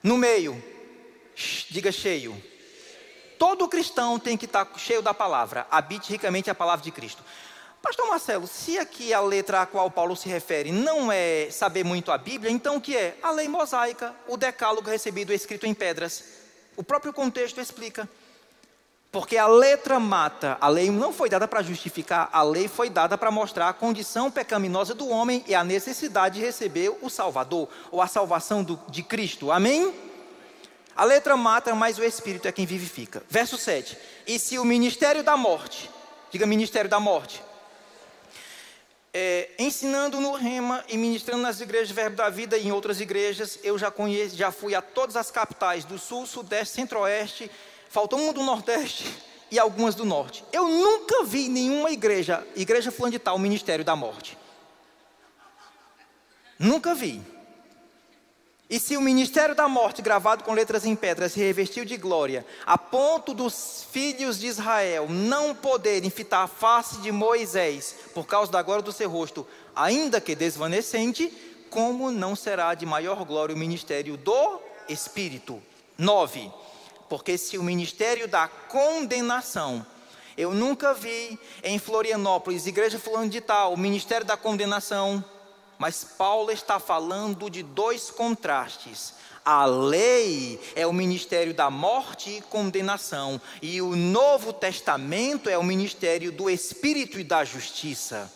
No 0.01 0.17
meio. 0.17 0.61
Diga 1.69 1.91
cheio. 1.91 2.41
Todo 3.37 3.67
cristão 3.67 4.17
tem 4.17 4.37
que 4.37 4.45
estar 4.45 4.65
cheio 4.77 5.01
da 5.01 5.13
palavra. 5.13 5.67
Habite 5.69 6.09
ricamente 6.09 6.49
a 6.49 6.55
palavra 6.55 6.85
de 6.85 6.91
Cristo. 6.91 7.21
Pastor 7.81 8.07
Marcelo, 8.09 8.45
se 8.45 8.77
aqui 8.77 9.13
a 9.13 9.21
letra 9.21 9.61
a 9.61 9.65
qual 9.65 9.89
Paulo 9.89 10.15
se 10.15 10.27
refere 10.27 10.71
não 10.71 11.09
é 11.11 11.49
saber 11.49 11.85
muito 11.85 12.11
a 12.11 12.17
Bíblia, 12.17 12.51
então 12.51 12.75
o 12.75 12.81
que 12.81 12.95
é? 12.95 13.17
A 13.23 13.31
lei 13.31 13.47
mosaica, 13.47 14.13
o 14.27 14.35
decálogo 14.35 14.89
recebido 14.89 15.33
escrito 15.33 15.65
em 15.65 15.73
pedras. 15.73 16.23
O 16.75 16.83
próprio 16.83 17.13
contexto 17.13 17.61
explica. 17.61 18.07
Porque 19.11 19.37
a 19.37 19.47
letra 19.47 19.99
mata, 19.99 20.55
a 20.61 20.67
lei 20.67 20.91
não 20.91 21.11
foi 21.11 21.29
dada 21.29 21.47
para 21.47 21.63
justificar, 21.63 22.29
a 22.31 22.43
lei 22.43 22.67
foi 22.67 22.91
dada 22.91 23.17
para 23.17 23.31
mostrar 23.31 23.67
a 23.67 23.73
condição 23.73 24.29
pecaminosa 24.29 24.93
do 24.93 25.09
homem 25.09 25.43
e 25.47 25.55
a 25.55 25.63
necessidade 25.63 26.39
de 26.39 26.45
receber 26.45 26.95
o 27.01 27.09
Salvador, 27.09 27.67
ou 27.89 28.03
a 28.03 28.07
salvação 28.07 28.63
do, 28.63 28.79
de 28.87 29.01
Cristo. 29.01 29.51
Amém? 29.51 29.91
A 30.95 31.05
letra 31.05 31.35
mata, 31.35 31.73
mas 31.73 31.97
o 31.97 32.03
Espírito 32.03 32.47
é 32.47 32.51
quem 32.51 32.67
vivifica. 32.67 33.23
Verso 33.27 33.57
7. 33.57 33.97
E 34.27 34.37
se 34.37 34.59
o 34.59 34.65
ministério 34.65 35.23
da 35.23 35.35
morte, 35.35 35.89
diga 36.29 36.45
ministério 36.45 36.89
da 36.89 36.99
morte, 36.99 37.41
é, 39.21 39.49
ensinando 39.59 40.21
no 40.21 40.31
Rema 40.31 40.81
e 40.87 40.97
ministrando 40.97 41.41
nas 41.41 41.59
igrejas 41.59 41.91
Verbo 41.91 42.15
da 42.15 42.29
Vida 42.29 42.57
e 42.57 42.67
em 42.67 42.71
outras 42.71 43.01
igrejas, 43.01 43.59
eu 43.63 43.77
já 43.77 43.91
conheço, 43.91 44.37
já 44.37 44.49
fui 44.49 44.73
a 44.73 44.81
todas 44.81 45.17
as 45.17 45.29
capitais 45.29 45.83
do 45.83 45.99
Sul, 45.99 46.25
Sudeste, 46.25 46.75
Centro-Oeste, 46.75 47.51
faltou 47.89 48.17
uma 48.17 48.31
do 48.31 48.41
Nordeste 48.41 49.13
e 49.51 49.59
algumas 49.59 49.93
do 49.93 50.05
Norte. 50.05 50.45
Eu 50.53 50.69
nunca 50.69 51.25
vi 51.25 51.49
nenhuma 51.49 51.91
igreja, 51.91 52.47
igreja 52.55 52.93
fulano 52.93 53.11
de 53.11 53.19
tal, 53.19 53.37
Ministério 53.37 53.83
da 53.83 53.93
Morte. 53.93 54.37
Nunca 56.57 56.95
vi. 56.95 57.21
E 58.69 58.79
se 58.79 58.95
o 58.95 59.01
ministério 59.01 59.55
da 59.55 59.67
morte, 59.67 59.99
gravado 59.99 60.43
com 60.43 60.53
letras 60.53 60.85
em 60.85 60.95
pedra, 60.95 61.27
se 61.27 61.39
revestiu 61.39 61.83
de 61.83 61.97
glória, 61.97 62.45
a 62.67 62.77
ponto 62.77 63.33
dos 63.33 63.87
filhos 63.91 64.39
de 64.39 64.45
Israel 64.45 65.07
não 65.09 65.55
poderem 65.55 66.11
fitar 66.11 66.43
a 66.43 66.47
face 66.47 66.99
de 66.99 67.11
Moisés 67.11 67.95
por 68.13 68.27
causa 68.27 68.51
da 68.51 68.61
glória 68.61 68.83
do 68.83 68.91
seu 68.91 69.09
rosto, 69.09 69.47
ainda 69.75 70.21
que 70.21 70.35
desvanecente, 70.35 71.33
como 71.71 72.11
não 72.11 72.35
será 72.35 72.75
de 72.75 72.85
maior 72.85 73.25
glória 73.25 73.55
o 73.55 73.57
ministério 73.57 74.15
do 74.15 74.61
Espírito? 74.87 75.59
9. 75.97 76.51
Porque 77.09 77.39
se 77.39 77.57
o 77.57 77.63
ministério 77.63 78.27
da 78.27 78.47
condenação, 78.47 79.83
eu 80.37 80.53
nunca 80.53 80.93
vi 80.93 81.39
em 81.63 81.79
Florianópolis, 81.79 82.67
igreja 82.67 82.99
fulano 82.99 83.29
de 83.29 83.41
tal, 83.41 83.73
o 83.73 83.77
ministério 83.77 84.27
da 84.27 84.37
condenação, 84.37 85.25
mas 85.79 86.03
Paulo 86.03 86.51
está 86.51 86.77
falando 86.77 87.49
de 87.49 87.63
dois 87.63 88.11
contrastes. 88.11 89.13
A 89.45 89.65
lei 89.65 90.59
é 90.75 90.85
o 90.85 90.93
ministério 90.93 91.53
da 91.53 91.71
morte 91.71 92.29
e 92.29 92.41
condenação, 92.41 93.41
e 93.61 93.81
o 93.81 93.95
Novo 93.95 94.51
Testamento 94.51 95.49
é 95.49 95.57
o 95.57 95.63
ministério 95.63 96.33
do 96.33 96.49
Espírito 96.49 97.17
e 97.17 97.23
da 97.23 97.45
justiça. 97.45 98.31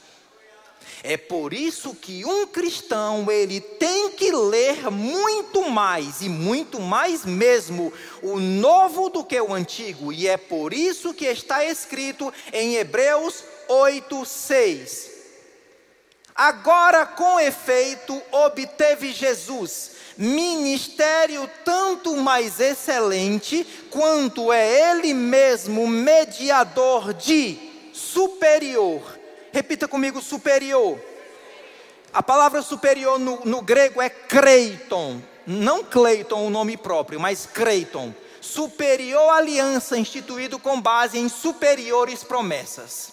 É 1.03 1.17
por 1.17 1.53
isso 1.53 1.93
que 1.93 2.23
um 2.25 2.47
cristão 2.47 3.29
ele 3.29 3.59
tem 3.59 4.11
que 4.11 4.31
ler 4.31 4.89
muito 4.89 5.69
mais 5.69 6.21
e 6.21 6.29
muito 6.29 6.79
mais 6.79 7.25
mesmo 7.25 7.91
o 8.21 8.39
novo 8.39 9.09
do 9.09 9.23
que 9.23 9.39
o 9.39 9.53
antigo, 9.53 10.13
e 10.13 10.29
é 10.29 10.37
por 10.37 10.73
isso 10.73 11.13
que 11.13 11.25
está 11.25 11.65
escrito 11.65 12.33
em 12.53 12.75
Hebreus 12.75 13.43
8:6. 13.67 15.12
Agora, 16.35 17.05
com 17.05 17.39
efeito, 17.39 18.21
obteve 18.31 19.11
Jesus 19.11 19.93
ministério 20.17 21.49
tanto 21.65 22.15
mais 22.17 22.59
excelente, 22.59 23.65
quanto 23.89 24.51
é 24.51 24.91
Ele 24.91 25.13
mesmo 25.13 25.87
mediador 25.87 27.13
de 27.13 27.57
superior. 27.93 29.01
Repita 29.51 29.87
comigo: 29.87 30.21
superior. 30.21 30.99
A 32.13 32.21
palavra 32.21 32.61
superior 32.61 33.17
no, 33.17 33.41
no 33.43 33.61
grego 33.61 34.01
é 34.01 34.09
kreiton, 34.09 35.19
não 35.47 35.83
Cleiton, 35.83 36.45
o 36.45 36.49
nome 36.49 36.77
próprio, 36.77 37.19
mas 37.19 37.45
kreiton. 37.45 38.13
Superior 38.39 39.29
aliança 39.31 39.97
instituído 39.97 40.59
com 40.59 40.79
base 40.79 41.17
em 41.17 41.29
superiores 41.29 42.23
promessas. 42.23 43.12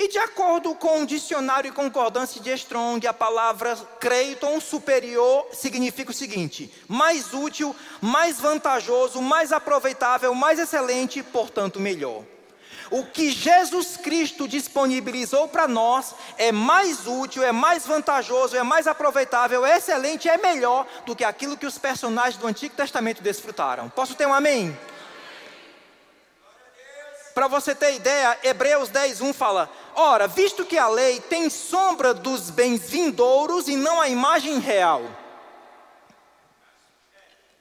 E 0.00 0.06
de 0.06 0.16
acordo 0.16 0.76
com 0.76 1.02
o 1.02 1.06
dicionário 1.06 1.70
e 1.70 1.72
concordância 1.72 2.40
de 2.40 2.52
Strong, 2.52 3.04
a 3.04 3.12
palavra 3.12 3.74
Creighton 3.98 4.60
superior 4.60 5.48
significa 5.52 6.12
o 6.12 6.14
seguinte: 6.14 6.72
mais 6.86 7.34
útil, 7.34 7.74
mais 8.00 8.38
vantajoso, 8.38 9.20
mais 9.20 9.50
aproveitável, 9.50 10.32
mais 10.36 10.60
excelente, 10.60 11.20
portanto 11.20 11.80
melhor. 11.80 12.22
O 12.92 13.06
que 13.06 13.32
Jesus 13.32 13.96
Cristo 13.96 14.46
disponibilizou 14.46 15.48
para 15.48 15.66
nós 15.66 16.14
é 16.38 16.52
mais 16.52 17.08
útil, 17.08 17.42
é 17.42 17.50
mais 17.50 17.84
vantajoso, 17.84 18.56
é 18.56 18.62
mais 18.62 18.86
aproveitável, 18.86 19.66
é 19.66 19.78
excelente, 19.78 20.28
é 20.28 20.38
melhor 20.38 20.86
do 21.06 21.16
que 21.16 21.24
aquilo 21.24 21.56
que 21.56 21.66
os 21.66 21.76
personagens 21.76 22.36
do 22.36 22.46
Antigo 22.46 22.76
Testamento 22.76 23.20
desfrutaram. 23.20 23.88
Posso 23.88 24.14
ter 24.14 24.28
um 24.28 24.32
amém? 24.32 24.78
Para 27.38 27.46
você 27.46 27.72
ter 27.72 27.94
ideia, 27.94 28.36
Hebreus 28.42 28.90
10:1 28.90 29.32
fala: 29.32 29.70
Ora, 30.00 30.28
visto 30.28 30.64
que 30.64 30.78
a 30.78 30.86
lei 30.86 31.18
tem 31.18 31.50
sombra 31.50 32.14
dos 32.14 32.50
bens 32.50 32.88
vindouros 32.88 33.66
e 33.66 33.74
não 33.74 34.00
a 34.00 34.08
imagem 34.08 34.60
real. 34.60 35.02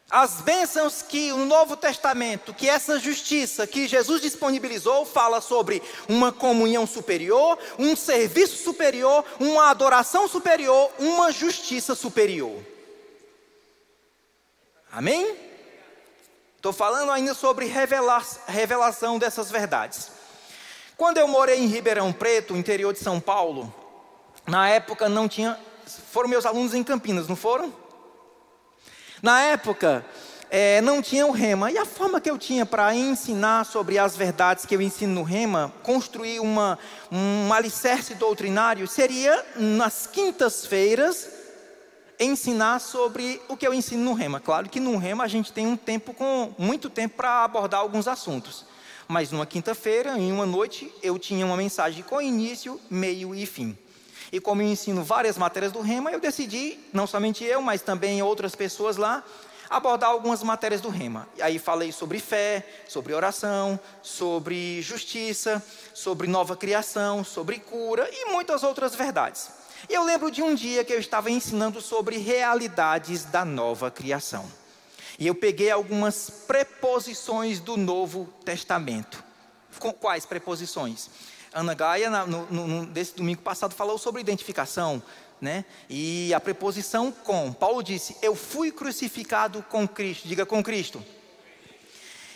As 0.08 0.40
bênçãos 0.42 1.02
que 1.02 1.32
o 1.32 1.46
Novo 1.46 1.76
Testamento, 1.76 2.54
que 2.54 2.70
essa 2.70 3.00
justiça 3.00 3.66
que 3.66 3.88
Jesus 3.88 4.22
disponibilizou, 4.22 5.04
fala 5.04 5.42
sobre 5.42 5.82
uma 6.08 6.32
comunhão 6.32 6.86
superior, 6.86 7.58
um 7.80 7.96
serviço 7.96 8.64
superior, 8.64 9.26
uma 9.40 9.72
adoração 9.72 10.28
superior, 10.28 10.92
uma 11.00 11.32
justiça 11.32 11.96
superior. 11.96 12.64
Amém? 14.92 15.36
Estou 16.56 16.72
falando 16.72 17.12
ainda 17.12 17.34
sobre 17.34 17.66
revela 17.66 18.24
revelação 18.46 19.18
dessas 19.18 19.50
verdades. 19.50 20.17
Quando 20.98 21.20
eu 21.20 21.28
morei 21.28 21.60
em 21.60 21.68
Ribeirão 21.68 22.12
Preto, 22.12 22.58
interior 22.58 22.92
de 22.92 22.98
São 22.98 23.20
Paulo, 23.20 23.72
na 24.48 24.68
época 24.68 25.08
não 25.08 25.28
tinha. 25.28 25.56
Foram 26.12 26.28
meus 26.28 26.44
alunos 26.44 26.74
em 26.74 26.84
Campinas, 26.84 27.28
não 27.28 27.36
foram? 27.36 27.72
Na 29.22 29.40
época, 29.44 30.04
é, 30.50 30.82
não 30.82 31.00
tinha 31.00 31.28
o 31.28 31.32
rema. 31.32 31.72
E 31.72 31.78
a 31.78 31.86
forma 31.86 32.20
que 32.20 32.32
eu 32.32 32.36
tinha 32.36 32.66
para 32.66 32.96
ensinar 32.96 33.64
sobre 33.68 34.00
as 34.00 34.18
verdades 34.18 34.66
que 34.66 34.76
eu 34.76 34.82
ensino 34.82 35.14
no 35.14 35.22
rema, 35.22 35.72
construir 35.84 36.40
uma, 36.40 36.80
um 37.12 37.54
alicerce 37.54 38.16
doutrinário, 38.16 38.88
seria 38.88 39.46
nas 39.56 40.08
quintas-feiras, 40.08 41.30
ensinar 42.20 42.80
sobre 42.80 43.40
o 43.48 43.56
que 43.56 43.68
eu 43.68 43.74
ensino 43.74 44.04
no 44.04 44.14
Rema. 44.14 44.40
Claro 44.40 44.68
que 44.68 44.80
no 44.80 44.98
Rema 44.98 45.24
a 45.24 45.28
gente 45.28 45.54
tem 45.54 45.68
um 45.68 45.78
tempo 45.78 46.12
com 46.12 46.52
muito 46.58 46.90
tempo 46.90 47.18
para 47.18 47.44
abordar 47.44 47.82
alguns 47.82 48.08
assuntos. 48.08 48.66
Mas 49.08 49.32
numa 49.32 49.46
quinta-feira, 49.46 50.18
em 50.18 50.32
uma 50.32 50.46
noite, 50.46 50.94
eu 51.02 51.18
tinha 51.18 51.46
uma 51.46 51.56
mensagem 51.56 52.04
com 52.04 52.22
início, 52.22 52.80
meio 52.90 53.34
e 53.34 53.46
fim. 53.46 53.78
E 54.32 54.42
como 54.42 54.62
eu 54.62 54.68
ensino 54.68 55.04
várias 55.04 55.38
matérias 55.38 55.72
do 55.72 55.80
Rema, 55.80 56.12
eu 56.12 56.20
decidi, 56.20 56.78
não 56.92 57.08
somente 57.08 57.44
eu, 57.46 57.62
mas 57.62 57.82
também 57.82 58.22
outras 58.22 58.54
pessoas 58.54 58.98
lá, 58.98 59.24
abordar 59.70 60.10
algumas 60.10 60.44
matérias 60.44 60.82
do 60.82 60.90
Rema. 60.90 61.28
E 61.38 61.42
aí 61.42 61.58
falei 61.58 61.92
sobre 61.92 62.20
fé, 62.20 62.66
sobre 62.88 63.14
oração, 63.14 63.80
sobre 64.02 64.82
justiça, 64.82 65.64
sobre 65.94 66.28
nova 66.28 66.58
criação, 66.58 67.24
sobre 67.24 67.60
cura 67.60 68.10
e 68.12 68.32
muitas 68.32 68.64
outras 68.64 68.94
verdades. 68.94 69.50
E 69.90 69.94
eu 69.94 70.04
lembro 70.04 70.30
de 70.30 70.42
um 70.42 70.54
dia 70.54 70.84
que 70.84 70.92
eu 70.92 71.00
estava 71.00 71.32
ensinando 71.32 71.80
sobre 71.80 72.18
realidades 72.18 73.24
da 73.24 73.46
nova 73.46 73.90
criação. 73.90 74.46
E 75.20 75.26
eu 75.26 75.34
peguei 75.34 75.72
algumas 75.72 76.30
preposições 76.30 77.60
do 77.60 77.76
Novo 77.76 78.32
Testamento. 78.46 79.24
Com 79.80 79.92
quais 79.92 80.26
preposições? 80.26 81.10
Ana 81.54 81.74
Gaia, 81.74 82.10
no, 82.26 82.86
domingo 83.16 83.42
passado, 83.42 83.74
falou 83.74 83.98
sobre 83.98 84.22
identificação, 84.22 85.02
né? 85.42 85.66
E 85.90 86.34
a 86.34 86.40
preposição 86.40 87.12
com. 87.12 87.52
Paulo 87.52 87.82
disse: 87.82 88.16
Eu 88.22 88.36
fui 88.36 88.72
crucificado 88.72 89.64
com 89.64 89.88
Cristo. 89.88 90.28
Diga 90.28 90.46
com 90.46 90.64
Cristo. 90.64 91.04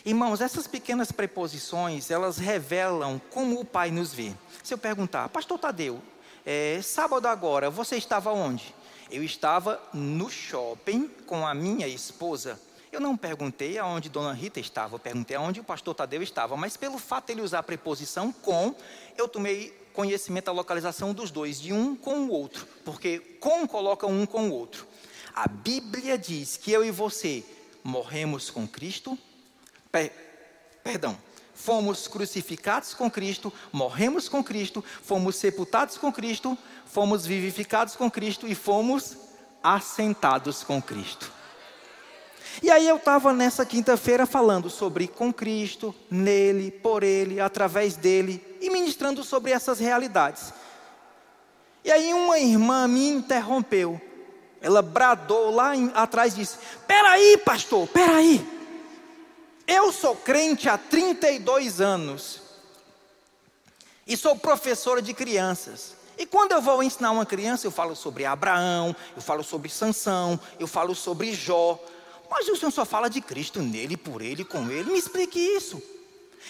Irmãos, 0.04 0.42
essas 0.42 0.66
pequenas 0.66 1.12
preposições, 1.12 2.10
elas 2.10 2.38
revelam 2.38 3.22
como 3.30 3.60
o 3.60 3.66
Pai 3.66 3.92
nos 3.92 4.12
vê. 4.12 4.34
Se 4.64 4.74
eu 4.74 4.78
perguntar, 4.78 5.30
Pastor 5.30 5.60
Tadeu, 5.60 6.02
é, 6.44 6.80
sábado 6.82 7.28
agora, 7.28 7.70
você 7.70 7.98
estava 7.98 8.32
onde? 8.32 8.74
Eu 9.12 9.24
estava 9.24 9.80
no 9.94 10.30
shopping 10.30 11.08
com 11.28 11.46
a 11.46 11.54
minha 11.54 11.88
esposa. 11.88 12.60
Eu 12.92 13.00
não 13.00 13.16
perguntei 13.16 13.78
aonde 13.78 14.10
Dona 14.10 14.34
Rita 14.34 14.60
estava, 14.60 14.96
eu 14.96 15.00
perguntei 15.00 15.38
aonde 15.38 15.62
o 15.62 15.64
pastor 15.64 15.96
Tadeu 15.96 16.22
estava, 16.22 16.58
mas 16.58 16.76
pelo 16.76 16.98
fato 16.98 17.28
de 17.28 17.34
ele 17.34 17.42
usar 17.42 17.60
a 17.60 17.64
preposição 17.64 18.34
com, 18.34 18.76
eu 19.18 19.30
tomei 19.30 19.72
conhecimento 19.94 20.46
da 20.46 20.52
localização 20.52 21.14
dos 21.14 21.32
dois, 21.32 21.62
de 21.62 21.72
um 21.72 21.96
com 21.96 22.26
o 22.26 22.30
outro, 22.30 22.68
porque 22.84 23.20
com 23.40 23.66
coloca 23.66 24.06
um 24.06 24.26
com 24.26 24.50
o 24.50 24.52
outro. 24.52 24.86
A 25.34 25.48
Bíblia 25.48 26.18
diz 26.18 26.58
que 26.58 26.70
eu 26.70 26.84
e 26.84 26.92
você 26.92 27.46
morremos 27.82 28.50
com 28.50 28.68
Cristo, 28.68 29.18
per, 29.90 30.12
perdão, 30.84 31.18
fomos 31.56 32.10
crucificados 32.10 32.94
com 32.94 33.10
Cristo, 33.10 33.54
morremos 33.72 34.28
com 34.28 34.44
Cristo, 34.44 34.84
fomos 35.02 35.38
sepultados 35.38 35.98
com 35.98 36.12
Cristo, 36.12 36.58
fomos 36.86 37.26
vivificados 37.26 37.96
com 37.96 38.12
Cristo 38.12 38.46
e 38.48 38.54
fomos 38.54 39.16
assentados 39.64 40.62
com 40.62 40.82
Cristo. 40.82 41.32
E 42.62 42.70
aí 42.70 42.88
eu 42.88 42.98
estava 42.98 43.34
nessa 43.34 43.66
quinta-feira 43.66 44.26
falando 44.26 44.70
sobre 44.70 45.08
com 45.08 45.32
Cristo, 45.32 45.94
nele, 46.10 46.72
por 46.72 47.04
ele, 47.04 47.40
através 47.40 47.96
dele, 47.96 48.44
e 48.60 48.70
ministrando 48.70 49.24
sobre 49.24 49.52
essas 49.52 49.80
realidades. 49.80 50.54
E 51.84 51.92
aí 51.92 52.14
uma 52.14 52.40
irmã 52.40 52.88
me 52.88 53.08
interrompeu. 53.08 54.00
Ela 54.62 54.82
bradou 54.82 55.50
lá 55.50 55.76
em, 55.76 55.92
atrás 55.96 56.34
e 56.34 56.38
disse: 56.38 56.58
Peraí, 56.88 57.38
pastor, 57.38 57.88
peraí. 57.88 58.46
Eu 59.66 59.92
sou 59.92 60.16
crente 60.16 60.70
há 60.70 60.78
32 60.78 61.82
anos. 61.82 62.42
E 64.06 64.18
sou 64.18 64.36
professora 64.36 65.02
de 65.02 65.14
crianças. 65.14 65.96
E 66.18 66.26
quando 66.26 66.52
eu 66.52 66.62
vou 66.62 66.84
ensinar 66.84 67.12
uma 67.12 67.26
criança, 67.26 67.66
eu 67.66 67.72
falo 67.72 67.96
sobre 67.96 68.26
Abraão, 68.26 68.96
eu 69.16 69.22
falo 69.22 69.44
sobre 69.44 69.70
Sansão, 69.70 70.40
eu 70.60 70.68
falo 70.68 70.94
sobre 70.94 71.34
Jó. 71.34 71.80
Mas 72.32 72.48
o 72.48 72.56
Senhor 72.56 72.72
só 72.72 72.86
fala 72.86 73.10
de 73.10 73.20
Cristo 73.20 73.62
nele, 73.62 73.98
por 73.98 74.22
ele, 74.22 74.46
com 74.46 74.72
ele. 74.72 74.90
Me 74.90 74.98
explique 74.98 75.38
isso. 75.38 75.84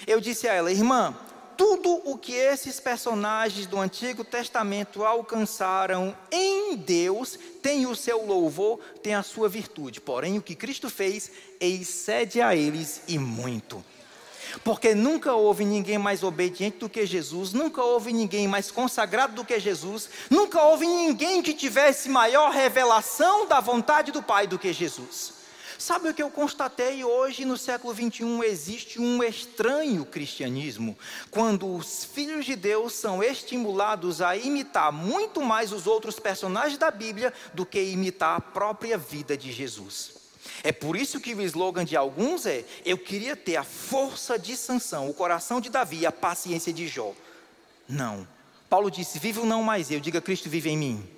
Eu 0.06 0.22
disse 0.22 0.48
a 0.48 0.54
ela, 0.54 0.72
irmã, 0.72 1.17
tudo 1.58 2.02
o 2.06 2.17
que 2.20 2.34
esses 2.34 2.80
personagens 2.80 3.65
do 3.65 3.80
Antigo 3.80 4.24
Testamento 4.24 5.04
alcançaram 5.04 6.15
em 6.32 6.76
Deus 6.76 7.38
tem 7.63 7.88
o 7.88 7.96
seu 7.96 8.24
louvor, 8.26 8.80
tem 9.02 9.15
a 9.15 9.24
sua 9.24 9.50
virtude. 9.50 10.00
Porém, 10.00 10.38
o 10.38 10.41
que 10.41 10.56
Cristo 10.56 10.88
fez 10.88 11.32
excede 11.60 12.41
a 12.41 12.56
eles 12.56 13.02
e 13.08 13.17
muito. 13.17 13.84
Porque 14.63 14.94
nunca 14.94 15.34
houve 15.34 15.65
ninguém 15.65 15.98
mais 15.98 16.24
obediente 16.24 16.78
do 16.78 16.89
que 16.89 17.06
Jesus, 17.06 17.54
nunca 17.54 17.82
houve 17.82 18.13
ninguém 18.13 18.48
mais 18.48 18.70
consagrado 18.70 19.34
do 19.34 19.46
que 19.46 19.60
Jesus, 19.60 20.10
nunca 20.30 20.62
houve 20.62 20.86
ninguém 20.86 21.41
que 21.41 21.54
tivesse 21.54 22.08
maior 22.10 22.52
revelação 22.52 23.48
da 23.48 23.60
vontade 23.60 24.12
do 24.12 24.22
Pai 24.22 24.46
do 24.46 24.60
que 24.60 24.72
Jesus. 24.74 25.41
Sabe 25.82 26.10
o 26.10 26.13
que 26.13 26.22
eu 26.22 26.30
constatei 26.30 27.04
hoje 27.04 27.44
no 27.44 27.58
século 27.58 27.91
21? 27.91 28.44
Existe 28.44 29.02
um 29.02 29.24
estranho 29.24 30.06
cristianismo, 30.06 30.96
quando 31.32 31.76
os 31.76 32.06
filhos 32.06 32.46
de 32.46 32.56
Deus 32.56 32.94
são 32.94 33.24
estimulados 33.24 34.22
a 34.22 34.38
imitar 34.38 34.91
muito 34.91 35.41
mais 35.41 35.72
os 35.74 35.88
outros 35.88 36.20
personagens 36.20 36.78
da 36.78 36.91
Bíblia 36.91 37.34
do 37.56 37.65
que 37.65 37.82
imitar 37.82 38.38
a 38.38 38.39
própria 38.39 38.96
vida 38.96 39.36
de 39.36 39.52
Jesus. 39.52 40.13
É 40.63 40.72
por 40.72 40.96
isso 40.96 41.20
que 41.20 41.34
o 41.34 41.41
slogan 41.41 41.84
de 41.84 41.98
alguns 41.98 42.46
é: 42.46 42.63
Eu 42.86 43.00
queria 43.00 43.36
ter 43.36 43.56
a 43.56 43.63
força 43.63 44.38
de 44.38 44.56
Sansão, 44.56 45.10
o 45.10 45.15
coração 45.15 45.60
de 45.60 45.72
Davi 45.72 46.02
e 46.02 46.06
a 46.06 46.12
paciência 46.12 46.72
de 46.72 46.88
Jó. 46.88 47.15
Não. 47.89 48.28
Paulo 48.70 48.91
disse: 48.91 49.17
Vivo 49.17 49.48
não 49.48 49.63
mais 49.63 49.89
eu, 49.89 50.00
diga 50.00 50.22
Cristo 50.22 50.48
vive 50.48 50.70
em 50.70 50.78
mim. 50.78 51.10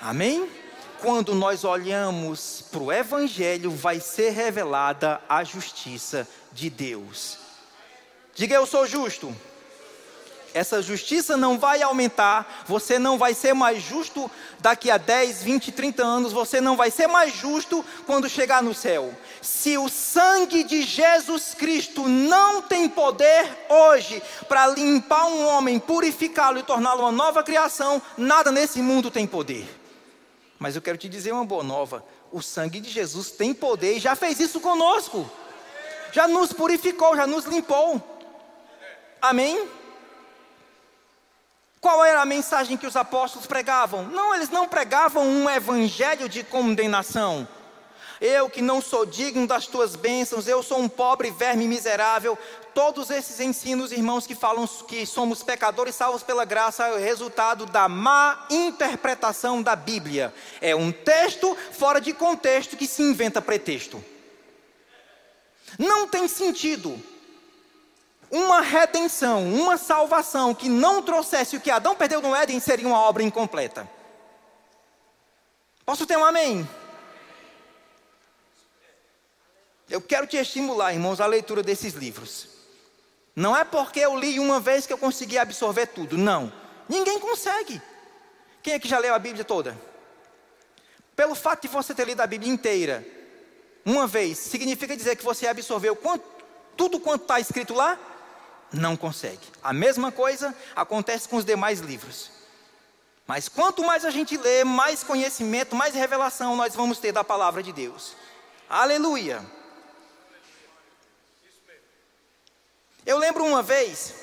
Amém? 0.00 0.48
Quando 1.04 1.34
nós 1.34 1.64
olhamos 1.64 2.64
para 2.72 2.82
o 2.82 2.90
Evangelho, 2.90 3.70
vai 3.70 4.00
ser 4.00 4.30
revelada 4.30 5.20
a 5.28 5.44
justiça 5.44 6.26
de 6.50 6.70
Deus. 6.70 7.36
Diga 8.34 8.54
eu 8.54 8.64
sou 8.64 8.86
justo. 8.86 9.36
Essa 10.54 10.80
justiça 10.80 11.36
não 11.36 11.58
vai 11.58 11.82
aumentar, 11.82 12.64
você 12.66 12.98
não 12.98 13.18
vai 13.18 13.34
ser 13.34 13.52
mais 13.52 13.82
justo 13.82 14.30
daqui 14.60 14.90
a 14.90 14.96
10, 14.96 15.42
20, 15.42 15.72
30 15.72 16.02
anos, 16.02 16.32
você 16.32 16.58
não 16.58 16.74
vai 16.74 16.90
ser 16.90 17.06
mais 17.06 17.34
justo 17.34 17.84
quando 18.06 18.26
chegar 18.26 18.62
no 18.62 18.72
céu. 18.72 19.12
Se 19.42 19.76
o 19.76 19.90
sangue 19.90 20.64
de 20.64 20.84
Jesus 20.84 21.52
Cristo 21.52 22.08
não 22.08 22.62
tem 22.62 22.88
poder 22.88 23.66
hoje 23.68 24.22
para 24.48 24.68
limpar 24.68 25.26
um 25.26 25.46
homem, 25.48 25.78
purificá-lo 25.78 26.58
e 26.60 26.62
torná-lo 26.62 27.02
uma 27.02 27.12
nova 27.12 27.42
criação, 27.42 28.00
nada 28.16 28.50
nesse 28.50 28.80
mundo 28.80 29.10
tem 29.10 29.26
poder. 29.26 29.83
Mas 30.58 30.76
eu 30.76 30.82
quero 30.82 30.98
te 30.98 31.08
dizer 31.08 31.32
uma 31.32 31.44
boa 31.44 31.62
nova: 31.62 32.04
o 32.32 32.42
sangue 32.42 32.80
de 32.80 32.90
Jesus 32.90 33.30
tem 33.30 33.52
poder 33.52 33.96
e 33.96 34.00
já 34.00 34.14
fez 34.14 34.40
isso 34.40 34.60
conosco. 34.60 35.30
Já 36.12 36.28
nos 36.28 36.52
purificou, 36.52 37.16
já 37.16 37.26
nos 37.26 37.44
limpou. 37.44 38.00
Amém? 39.20 39.68
Qual 41.80 42.04
era 42.04 42.22
a 42.22 42.24
mensagem 42.24 42.76
que 42.76 42.86
os 42.86 42.96
apóstolos 42.96 43.46
pregavam? 43.46 44.04
Não, 44.04 44.34
eles 44.34 44.48
não 44.48 44.66
pregavam 44.66 45.26
um 45.26 45.50
evangelho 45.50 46.28
de 46.28 46.42
condenação. 46.42 47.46
Eu 48.20 48.48
que 48.48 48.62
não 48.62 48.80
sou 48.80 49.04
digno 49.04 49.46
das 49.46 49.66
tuas 49.66 49.96
bênçãos, 49.96 50.46
eu 50.46 50.62
sou 50.62 50.78
um 50.78 50.88
pobre 50.88 51.30
verme 51.30 51.66
miserável. 51.66 52.38
Todos 52.74 53.10
esses 53.10 53.38
ensinos, 53.40 53.92
irmãos, 53.92 54.26
que 54.26 54.34
falam 54.34 54.66
que 54.66 55.06
somos 55.06 55.42
pecadores 55.42 55.94
salvos 55.94 56.22
pela 56.22 56.44
graça, 56.44 56.86
é 56.86 56.94
o 56.94 56.98
resultado 56.98 57.66
da 57.66 57.88
má 57.88 58.46
interpretação 58.50 59.62
da 59.62 59.76
Bíblia. 59.76 60.34
É 60.60 60.74
um 60.74 60.90
texto 60.90 61.56
fora 61.72 62.00
de 62.00 62.12
contexto 62.12 62.76
que 62.76 62.86
se 62.86 63.02
inventa 63.02 63.40
pretexto. 63.42 64.04
Não 65.78 66.06
tem 66.06 66.28
sentido 66.28 67.00
uma 68.30 68.60
redenção, 68.60 69.44
uma 69.52 69.76
salvação 69.76 70.54
que 70.54 70.68
não 70.68 71.02
trouxesse 71.02 71.56
o 71.56 71.60
que 71.60 71.70
Adão 71.70 71.94
perdeu 71.94 72.20
no 72.20 72.34
Éden 72.34 72.58
seria 72.58 72.86
uma 72.86 72.98
obra 72.98 73.22
incompleta. 73.22 73.88
Posso 75.84 76.06
ter 76.06 76.16
um 76.16 76.24
amém? 76.24 76.68
Eu 79.94 80.00
quero 80.00 80.26
te 80.26 80.36
estimular, 80.36 80.92
irmãos, 80.92 81.20
a 81.20 81.26
leitura 81.26 81.62
desses 81.62 81.94
livros. 81.94 82.48
Não 83.36 83.56
é 83.56 83.62
porque 83.62 84.00
eu 84.00 84.18
li 84.18 84.40
uma 84.40 84.58
vez 84.58 84.88
que 84.88 84.92
eu 84.92 84.98
consegui 84.98 85.38
absorver 85.38 85.86
tudo, 85.86 86.18
não. 86.18 86.52
Ninguém 86.88 87.20
consegue. 87.20 87.80
Quem 88.60 88.74
é 88.74 88.78
que 88.80 88.88
já 88.88 88.98
leu 88.98 89.14
a 89.14 89.18
Bíblia 89.20 89.44
toda? 89.44 89.78
Pelo 91.14 91.36
fato 91.36 91.62
de 91.62 91.68
você 91.68 91.94
ter 91.94 92.08
lido 92.08 92.20
a 92.20 92.26
Bíblia 92.26 92.52
inteira, 92.52 93.06
uma 93.86 94.04
vez, 94.04 94.36
significa 94.36 94.96
dizer 94.96 95.14
que 95.14 95.24
você 95.24 95.46
absorveu 95.46 95.94
quanto, 95.94 96.24
tudo 96.76 96.98
quanto 96.98 97.22
está 97.22 97.38
escrito 97.38 97.72
lá? 97.72 97.96
Não 98.72 98.96
consegue. 98.96 99.46
A 99.62 99.72
mesma 99.72 100.10
coisa 100.10 100.52
acontece 100.74 101.28
com 101.28 101.36
os 101.36 101.44
demais 101.44 101.78
livros. 101.78 102.32
Mas 103.28 103.48
quanto 103.48 103.84
mais 103.84 104.04
a 104.04 104.10
gente 104.10 104.36
lê, 104.36 104.64
mais 104.64 105.04
conhecimento, 105.04 105.76
mais 105.76 105.94
revelação 105.94 106.56
nós 106.56 106.74
vamos 106.74 106.98
ter 106.98 107.12
da 107.12 107.22
palavra 107.22 107.62
de 107.62 107.72
Deus. 107.72 108.16
Aleluia. 108.68 109.40
Eu 113.06 113.18
lembro 113.18 113.44
uma 113.44 113.62
vez 113.62 114.14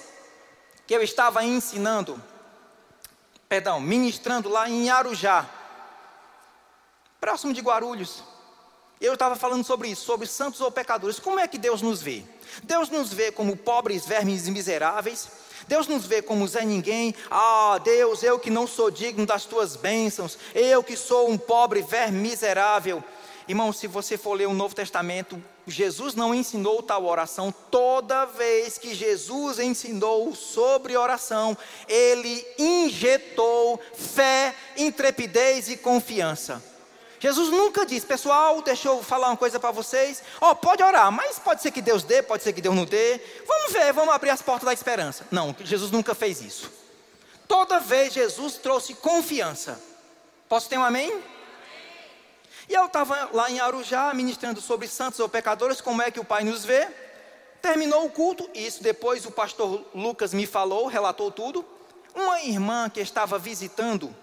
que 0.88 0.96
eu 0.96 1.04
estava 1.04 1.44
ensinando, 1.44 2.22
perdão, 3.48 3.80
ministrando 3.80 4.50
lá 4.50 4.68
em 4.68 4.90
Arujá, 4.90 5.48
próximo 7.20 7.54
de 7.54 7.62
Guarulhos. 7.62 8.24
Eu 9.00 9.14
estava 9.14 9.36
falando 9.36 9.64
sobre 9.64 9.90
isso, 9.90 10.04
sobre 10.04 10.26
santos 10.26 10.62
ou 10.62 10.72
pecadores. 10.72 11.20
Como 11.20 11.40
é 11.40 11.48
que 11.48 11.60
Deus 11.60 11.82
nos 11.82 12.02
vê? 12.02 12.24
Deus 12.64 12.90
nos 12.90 13.14
vê 13.14 13.32
como 13.32 13.56
pobres, 13.56 14.06
vermes 14.06 14.48
e 14.48 14.52
miseráveis. 14.52 15.30
Deus 15.68 15.88
nos 15.88 16.06
vê 16.06 16.22
como 16.22 16.48
Zé 16.48 16.66
Ninguém. 16.66 17.14
Ah, 17.30 17.80
Deus, 17.84 18.24
eu 18.24 18.40
que 18.40 18.50
não 18.50 18.66
sou 18.66 18.90
digno 18.90 19.26
das 19.26 19.46
tuas 19.46 19.76
bênçãos, 19.76 20.38
eu 20.54 20.84
que 20.84 20.98
sou 20.98 21.30
um 21.30 21.38
pobre 21.38 21.84
verme 21.84 22.20
miserável. 22.20 23.04
Irmão, 23.48 23.72
se 23.74 23.88
você 23.88 24.18
for 24.18 24.34
ler 24.34 24.48
o 24.48 24.54
Novo 24.54 24.74
Testamento, 24.74 25.42
Jesus 25.72 26.16
não 26.16 26.34
ensinou 26.34 26.84
tal 26.84 27.06
oração. 27.06 27.54
Toda 27.72 28.26
vez 28.26 28.78
que 28.78 28.94
Jesus 28.94 29.60
ensinou 29.60 30.36
sobre 30.36 30.98
oração, 30.98 31.58
ele 31.88 32.46
injetou 32.58 33.80
fé, 33.94 34.56
intrepidez 34.78 35.70
e 35.70 35.78
confiança. 35.78 36.62
Jesus 37.20 37.50
nunca 37.50 37.86
disse, 37.86 38.04
pessoal, 38.04 38.64
deixa 38.64 38.88
eu 38.88 39.04
falar 39.04 39.28
uma 39.28 39.38
coisa 39.38 39.60
para 39.60 39.70
vocês. 39.70 40.24
Ó, 40.42 40.50
oh, 40.52 40.56
pode 40.56 40.82
orar, 40.82 41.12
mas 41.12 41.38
pode 41.38 41.62
ser 41.62 41.70
que 41.70 41.80
Deus 41.80 42.04
dê, 42.04 42.24
pode 42.24 42.42
ser 42.42 42.52
que 42.52 42.62
Deus 42.62 42.76
não 42.76 42.84
dê. 42.84 43.22
Vamos 43.46 43.72
ver, 43.72 43.94
vamos 43.94 44.14
abrir 44.14 44.32
as 44.32 44.42
portas 44.42 44.66
da 44.66 44.74
esperança. 44.74 45.28
Não, 45.30 45.56
Jesus 45.60 45.92
nunca 45.92 46.16
fez 46.16 46.42
isso. 46.42 46.72
Toda 47.48 47.80
vez 47.80 48.12
Jesus 48.14 48.56
trouxe 48.56 48.96
confiança. 48.96 49.80
Posso 50.50 50.68
ter 50.68 50.80
um 50.80 50.84
amém? 50.84 51.22
E 52.72 52.74
eu 52.74 52.86
estava 52.86 53.30
lá 53.34 53.52
em 53.52 53.60
Arujá 53.60 54.14
ministrando 54.14 54.62
sobre 54.62 54.88
santos 54.88 55.20
ou 55.20 55.28
pecadores, 55.28 55.82
como 55.82 56.02
é 56.02 56.10
que 56.10 56.22
o 56.22 56.24
Pai 56.24 56.46
nos 56.46 56.64
vê. 56.64 56.88
Terminou 57.62 58.06
o 58.06 58.10
culto, 58.10 58.50
isso 58.56 58.82
depois 58.82 59.26
o 59.26 59.32
pastor 59.32 59.86
Lucas 59.94 60.34
me 60.34 60.48
falou, 60.48 60.88
relatou 60.88 61.30
tudo. 61.30 61.66
Uma 62.16 62.40
irmã 62.40 62.90
que 62.90 63.02
estava 63.02 63.38
visitando 63.38 64.16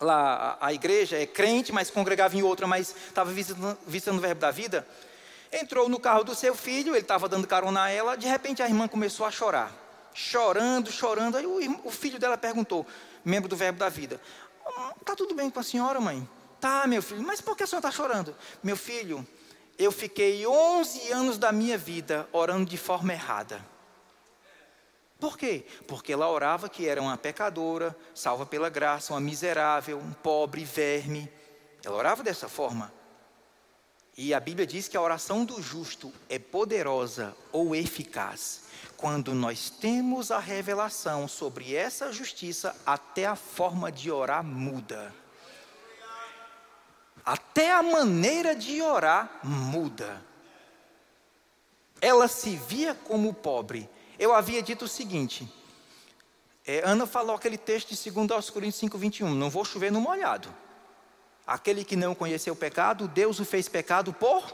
lá 0.00 0.56
a, 0.62 0.72
igreja, 0.72 1.18
é 1.18 1.26
crente, 1.26 1.70
mas 1.70 1.90
congregava 1.90 2.34
em 2.34 2.42
outra, 2.42 2.66
mas 2.66 2.94
estava 3.08 3.30
visitando, 3.30 3.76
visitando 3.86 4.16
o 4.16 4.22
verbo 4.22 4.40
da 4.40 4.50
vida, 4.50 4.88
entrou 5.52 5.90
no 5.90 6.00
carro 6.00 6.24
do 6.24 6.34
seu 6.34 6.54
filho, 6.54 6.94
ele 6.94 7.00
estava 7.00 7.28
dando 7.28 7.46
carona 7.46 7.82
a 7.82 7.90
ela, 7.90 8.16
de 8.16 8.26
repente 8.26 8.62
a 8.62 8.66
irmã 8.66 8.88
começou 8.88 9.26
a 9.26 9.30
chorar. 9.30 9.70
Chorando, 10.14 10.90
chorando. 10.90 11.36
Aí 11.36 11.44
o, 11.44 11.80
o 11.84 11.90
filho 11.90 12.18
dela 12.18 12.38
perguntou, 12.38 12.86
membro 13.22 13.46
do 13.46 13.56
verbo 13.56 13.78
da 13.78 13.90
vida, 13.90 14.18
está 14.98 15.14
tudo 15.14 15.34
bem 15.34 15.50
com 15.50 15.60
a 15.60 15.62
senhora, 15.62 16.00
mãe? 16.00 16.26
Tá, 16.60 16.86
meu 16.86 17.02
filho, 17.02 17.22
mas 17.22 17.40
por 17.40 17.56
que 17.56 17.62
a 17.62 17.66
senhora 17.66 17.88
está 17.88 17.96
chorando? 17.96 18.34
Meu 18.62 18.76
filho, 18.76 19.26
eu 19.78 19.92
fiquei 19.92 20.46
11 20.46 21.12
anos 21.12 21.38
da 21.38 21.52
minha 21.52 21.78
vida 21.78 22.28
orando 22.32 22.64
de 22.68 22.76
forma 22.76 23.12
errada. 23.12 23.64
Por 25.20 25.36
quê? 25.36 25.64
Porque 25.86 26.12
ela 26.12 26.28
orava 26.28 26.68
que 26.68 26.86
era 26.86 27.02
uma 27.02 27.16
pecadora, 27.16 27.96
salva 28.14 28.46
pela 28.46 28.68
graça, 28.68 29.12
uma 29.12 29.20
miserável, 29.20 29.98
um 29.98 30.12
pobre 30.12 30.64
verme. 30.64 31.30
Ela 31.84 31.96
orava 31.96 32.22
dessa 32.22 32.48
forma. 32.48 32.92
E 34.16 34.34
a 34.34 34.40
Bíblia 34.40 34.66
diz 34.66 34.88
que 34.88 34.96
a 34.96 35.00
oração 35.00 35.44
do 35.44 35.62
justo 35.62 36.12
é 36.28 36.40
poderosa 36.40 37.36
ou 37.52 37.74
eficaz. 37.74 38.62
Quando 38.96 39.32
nós 39.32 39.70
temos 39.70 40.32
a 40.32 40.40
revelação 40.40 41.28
sobre 41.28 41.74
essa 41.76 42.12
justiça, 42.12 42.74
até 42.84 43.26
a 43.26 43.36
forma 43.36 43.92
de 43.92 44.10
orar 44.10 44.42
muda. 44.42 45.14
Até 47.28 47.70
a 47.70 47.82
maneira 47.82 48.56
de 48.56 48.80
orar 48.80 49.40
muda. 49.44 50.24
Ela 52.00 52.26
se 52.26 52.56
via 52.56 52.94
como 52.94 53.34
pobre, 53.34 53.86
eu 54.18 54.32
havia 54.32 54.62
dito 54.62 54.86
o 54.86 54.88
seguinte: 54.88 55.46
é, 56.66 56.80
Ana 56.82 57.06
falou 57.06 57.36
aquele 57.36 57.58
texto 57.58 57.94
de 57.94 58.10
2 58.10 58.48
Coríntios 58.48 58.80
5, 58.80 58.96
21. 58.96 59.34
Não 59.34 59.50
vou 59.50 59.62
chover 59.62 59.92
no 59.92 60.00
molhado. 60.00 60.48
Aquele 61.46 61.84
que 61.84 61.96
não 61.96 62.14
conheceu 62.14 62.54
o 62.54 62.56
pecado, 62.56 63.06
Deus 63.06 63.38
o 63.38 63.44
fez 63.44 63.68
pecado 63.68 64.10
por. 64.10 64.50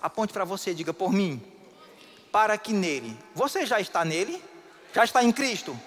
Aponte 0.00 0.32
para 0.32 0.44
você, 0.44 0.74
diga 0.74 0.92
por 0.92 1.12
mim. 1.12 1.40
Para 2.32 2.58
que 2.58 2.72
nele. 2.72 3.16
Você 3.32 3.64
já 3.64 3.78
está 3.78 4.04
nele? 4.04 4.42
Já 4.92 5.04
está 5.04 5.22
em 5.22 5.30
Cristo? 5.30 5.78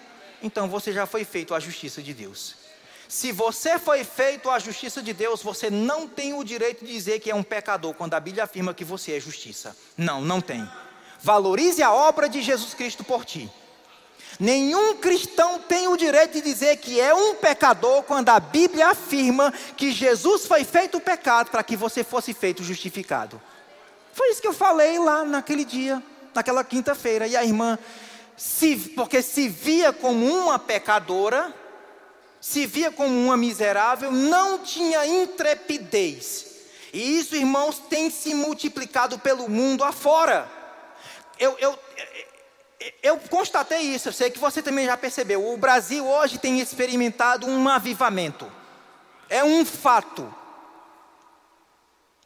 Então 0.41 0.69
você 0.69 0.93
já 0.93 1.05
foi 1.05 1.25
feito 1.25 1.53
a 1.53 1.59
justiça 1.59 2.01
de 2.01 2.13
Deus. 2.13 2.64
Se 3.07 3.31
você 3.31 3.77
foi 3.77 4.03
feito 4.03 4.49
a 4.49 4.59
justiça 4.59 5.01
de 5.01 5.13
Deus, 5.13 5.43
você 5.43 5.69
não 5.69 6.07
tem 6.07 6.33
o 6.33 6.43
direito 6.43 6.83
de 6.83 6.91
dizer 6.91 7.19
que 7.19 7.29
é 7.29 7.35
um 7.35 7.43
pecador, 7.43 7.93
quando 7.93 8.13
a 8.13 8.19
Bíblia 8.19 8.45
afirma 8.45 8.73
que 8.73 8.83
você 8.83 9.13
é 9.13 9.19
justiça. 9.19 9.75
Não, 9.97 10.21
não 10.21 10.41
tem. 10.41 10.67
Valorize 11.21 11.81
a 11.81 11.93
obra 11.93 12.27
de 12.27 12.41
Jesus 12.41 12.73
Cristo 12.73 13.03
por 13.03 13.23
ti. 13.25 13.49
Nenhum 14.39 14.97
cristão 14.97 15.59
tem 15.59 15.87
o 15.87 15.95
direito 15.95 16.33
de 16.33 16.41
dizer 16.41 16.77
que 16.77 16.99
é 16.99 17.13
um 17.13 17.35
pecador 17.35 18.03
quando 18.03 18.29
a 18.29 18.39
Bíblia 18.39 18.89
afirma 18.89 19.53
que 19.77 19.91
Jesus 19.91 20.45
foi 20.45 20.63
feito 20.63 20.99
pecado 20.99 21.49
para 21.49 21.63
que 21.63 21.77
você 21.77 22.03
fosse 22.03 22.33
feito 22.33 22.63
justificado. 22.63 23.41
Foi 24.13 24.31
isso 24.31 24.41
que 24.41 24.47
eu 24.47 24.53
falei 24.53 24.99
lá 24.99 25.23
naquele 25.23 25.63
dia, 25.63 26.01
naquela 26.33 26.63
quinta-feira. 26.63 27.27
E 27.27 27.35
a 27.35 27.43
irmã, 27.43 27.79
se, 28.35 28.75
porque 28.95 29.21
se 29.21 29.47
via 29.47 29.93
como 29.93 30.25
uma 30.25 30.59
pecadora, 30.59 31.53
se 32.45 32.65
via 32.67 32.91
como 32.91 33.09
uma 33.09 33.37
miserável, 33.37 34.11
não 34.11 34.59
tinha 34.59 35.05
intrepidez. 35.05 36.45
E 36.93 37.17
isso, 37.19 37.35
irmãos, 37.35 37.79
tem 37.89 38.09
se 38.09 38.33
multiplicado 38.33 39.17
pelo 39.17 39.49
mundo 39.49 39.83
afora 39.83 40.55
eu, 41.39 41.57
eu, 41.59 41.79
eu 43.01 43.17
constatei 43.29 43.79
isso, 43.81 44.09
eu 44.09 44.13
sei 44.13 44.29
que 44.29 44.39
você 44.39 44.61
também 44.61 44.85
já 44.85 44.97
percebeu. 44.97 45.53
O 45.53 45.57
Brasil 45.57 46.05
hoje 46.07 46.37
tem 46.37 46.59
experimentado 46.59 47.47
um 47.47 47.67
avivamento. 47.67 48.49
É 49.29 49.43
um 49.43 49.65
fato. 49.65 50.33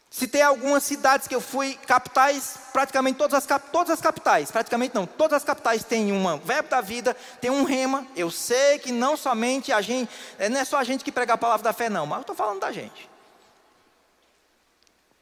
Se 0.09 0.27
tem 0.27 0.41
algumas 0.41 0.83
cidades 0.83 1.27
que 1.27 1.35
eu 1.35 1.41
fui, 1.41 1.75
capitais, 1.85 2.57
praticamente 2.73 3.17
todas 3.17 3.35
as, 3.35 3.61
todas 3.71 3.91
as 3.91 4.01
capitais, 4.01 4.49
praticamente 4.49 4.95
não, 4.95 5.05
todas 5.05 5.37
as 5.37 5.43
capitais 5.43 5.83
têm 5.83 6.11
uma 6.11 6.35
verbo 6.37 6.67
da 6.67 6.81
vida, 6.81 7.15
tem 7.39 7.51
um 7.51 7.63
rema. 7.63 8.07
Eu 8.15 8.31
sei 8.31 8.79
que 8.79 8.91
não 8.91 9.15
somente 9.15 9.71
a 9.71 9.81
gente, 9.81 10.09
é, 10.39 10.49
não 10.49 10.59
é 10.59 10.65
só 10.65 10.77
a 10.77 10.83
gente 10.83 11.03
que 11.03 11.11
prega 11.11 11.33
a 11.33 11.37
palavra 11.37 11.63
da 11.63 11.73
fé, 11.73 11.89
não, 11.89 12.07
mas 12.07 12.17
eu 12.17 12.21
estou 12.21 12.35
falando 12.35 12.59
da 12.59 12.71
gente. 12.71 13.07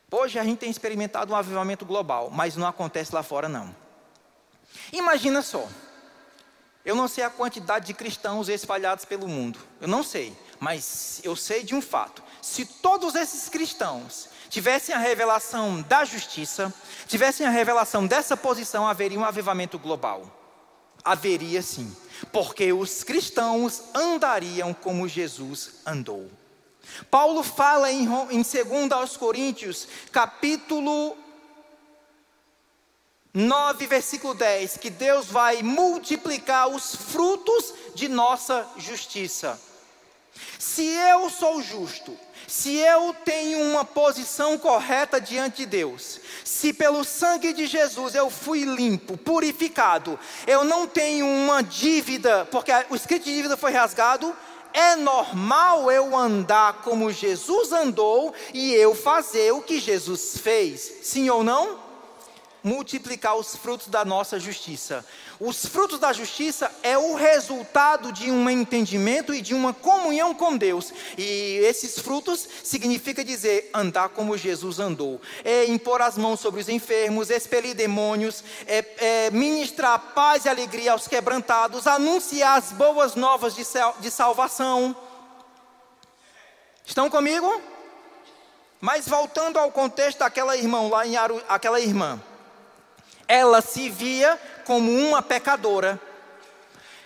Hoje 0.09 0.39
a 0.39 0.43
gente 0.45 0.59
tem 0.59 0.69
experimentado 0.69 1.33
um 1.33 1.35
avivamento 1.35 1.85
global, 1.85 2.29
mas 2.29 2.55
não 2.55 2.65
acontece 2.65 3.13
lá 3.13 3.21
fora 3.21 3.49
não. 3.49 3.75
Imagina 4.93 5.41
só. 5.41 5.67
Eu 6.85 6.95
não 6.95 7.09
sei 7.09 7.25
a 7.25 7.29
quantidade 7.29 7.87
de 7.87 7.93
cristãos 7.93 8.47
espalhados 8.47 9.03
pelo 9.03 9.27
mundo. 9.27 9.59
Eu 9.81 9.89
não 9.89 10.01
sei, 10.01 10.33
mas 10.61 11.19
eu 11.25 11.35
sei 11.35 11.61
de 11.61 11.75
um 11.75 11.81
fato. 11.81 12.23
Se 12.41 12.65
todos 12.65 13.15
esses 13.15 13.49
cristãos 13.49 14.29
tivessem 14.49 14.93
a 14.93 14.99
revelação 14.99 15.81
da 15.81 16.05
justiça, 16.05 16.73
tivessem 17.07 17.45
a 17.45 17.49
revelação 17.49 18.05
dessa 18.05 18.35
posição, 18.35 18.87
haveria 18.87 19.19
um 19.19 19.25
avivamento 19.25 19.77
global. 19.77 20.33
Haveria 21.03 21.61
sim, 21.61 21.95
porque 22.31 22.73
os 22.73 23.03
cristãos 23.03 23.83
andariam 23.93 24.73
como 24.73 25.07
Jesus 25.07 25.75
andou. 25.85 26.29
Paulo 27.09 27.43
fala 27.43 27.91
em, 27.91 28.07
em 28.31 28.41
2 28.41 28.91
aos 28.91 29.17
Coríntios, 29.17 29.87
capítulo 30.11 31.17
9, 33.33 33.85
versículo 33.85 34.33
10, 34.33 34.77
que 34.77 34.89
Deus 34.89 35.27
vai 35.27 35.61
multiplicar 35.61 36.67
os 36.67 36.95
frutos 36.95 37.73
de 37.93 38.07
nossa 38.07 38.67
justiça. 38.77 39.61
Se 40.57 40.83
eu 40.83 41.29
sou 41.29 41.61
justo, 41.61 42.17
se 42.47 42.77
eu 42.77 43.13
tenho 43.25 43.59
uma 43.59 43.83
posição 43.83 44.57
correta 44.57 45.19
diante 45.19 45.57
de 45.57 45.65
Deus, 45.65 46.21
se 46.45 46.71
pelo 46.71 47.03
sangue 47.03 47.51
de 47.51 47.67
Jesus 47.67 48.15
eu 48.15 48.29
fui 48.29 48.63
limpo, 48.63 49.17
purificado, 49.17 50.17
eu 50.47 50.63
não 50.63 50.87
tenho 50.87 51.27
uma 51.27 51.61
dívida, 51.61 52.47
porque 52.49 52.71
o 52.89 52.95
escrito 52.95 53.25
de 53.25 53.35
dívida 53.35 53.57
foi 53.57 53.73
rasgado, 53.73 54.33
é 54.73 54.95
normal 54.95 55.91
eu 55.91 56.15
andar 56.15 56.81
como 56.83 57.11
Jesus 57.11 57.73
andou 57.73 58.33
e 58.53 58.73
eu 58.73 58.95
fazer 58.95 59.51
o 59.51 59.61
que 59.61 59.79
Jesus 59.79 60.37
fez, 60.37 60.99
sim 61.03 61.29
ou 61.29 61.43
não? 61.43 61.79
Multiplicar 62.63 63.35
os 63.35 63.55
frutos 63.55 63.87
da 63.87 64.05
nossa 64.05 64.39
justiça. 64.39 65.05
Os 65.39 65.67
frutos 65.67 65.99
da 65.99 66.11
justiça 66.11 66.71
é 66.81 66.97
o 66.97 67.13
resultado 67.13 68.11
de 68.11 68.31
um 68.31 68.49
entendimento 68.49 69.33
e 69.33 69.41
de 69.41 69.53
uma 69.53 69.71
comunhão 69.71 70.33
com 70.33 70.57
Deus. 70.57 70.91
E 71.15 71.59
esses 71.63 71.99
frutos 71.99 72.47
significa 72.63 73.23
dizer 73.23 73.69
andar 73.73 74.09
como 74.09 74.35
Jesus 74.35 74.79
andou, 74.79 75.21
é 75.43 75.65
impor 75.65 76.01
as 76.01 76.17
mãos 76.17 76.39
sobre 76.39 76.59
os 76.59 76.69
enfermos, 76.69 77.29
expelir 77.29 77.75
demônios, 77.75 78.43
é, 78.65 78.85
é 78.97 79.31
ministrar 79.31 79.99
paz 80.15 80.45
e 80.45 80.49
alegria 80.49 80.93
aos 80.93 81.07
quebrantados, 81.07 81.85
anunciar 81.85 82.57
as 82.57 82.71
boas 82.71 83.13
novas 83.13 83.55
de, 83.55 83.63
de 83.99 84.09
salvação. 84.09 84.95
Estão 86.83 87.09
comigo? 87.09 87.61
Mas 88.81 89.07
voltando 89.07 89.57
ao 89.57 89.71
contexto 89.71 90.19
daquela 90.19 90.55
irmã 90.57 90.87
lá 90.87 91.05
em 91.05 91.15
Aru, 91.15 91.41
aquela 91.47 91.79
irmã, 91.79 92.19
ela 93.27 93.61
se 93.61 93.89
via 93.89 94.39
como 94.65 94.91
uma 94.91 95.21
pecadora. 95.21 95.99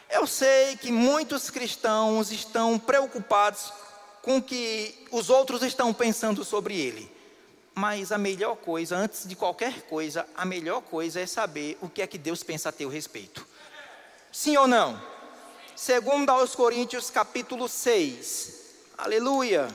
Eu 0.10 0.28
sei 0.28 0.76
que 0.76 0.92
muitos 0.92 1.50
cristãos 1.50 2.32
estão 2.32 2.78
preocupados 2.78 3.72
com 4.22 4.38
o 4.38 4.42
que 4.42 5.08
os 5.10 5.30
outros 5.30 5.64
estão 5.64 5.94
pensando 5.94 6.44
sobre 6.44 6.80
ele. 6.80 7.12
Mas 7.74 8.12
a 8.12 8.18
melhor 8.18 8.58
coisa, 8.58 8.98
antes 8.98 9.28
de 9.28 9.36
qualquer 9.36 9.84
coisa, 9.84 10.28
a 10.36 10.46
melhor 10.46 10.82
coisa 10.82 11.22
é 11.22 11.26
saber 11.26 11.78
o 11.82 11.90
que 11.90 12.02
é 12.02 12.08
que 12.08 12.18
Deus 12.18 12.44
pensa 12.44 12.70
a 12.70 12.72
teu 12.72 12.90
respeito. 12.90 13.48
Sim 14.32 14.58
ou 14.58 14.68
não? 14.68 15.02
Segundo 15.76 16.30
aos 16.30 16.54
Coríntios 16.54 17.10
capítulo 17.10 17.68
6. 17.68 18.60
Aleluia. 18.98 19.68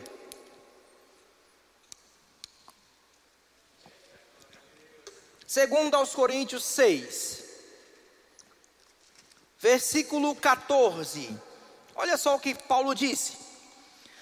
Segundo 5.46 5.94
aos 5.94 6.12
Coríntios 6.12 6.64
6, 6.64 7.44
versículo 9.60 10.34
14. 10.34 11.38
Olha 11.94 12.16
só 12.16 12.34
o 12.34 12.40
que 12.40 12.52
Paulo 12.54 12.94
disse: 12.94 13.36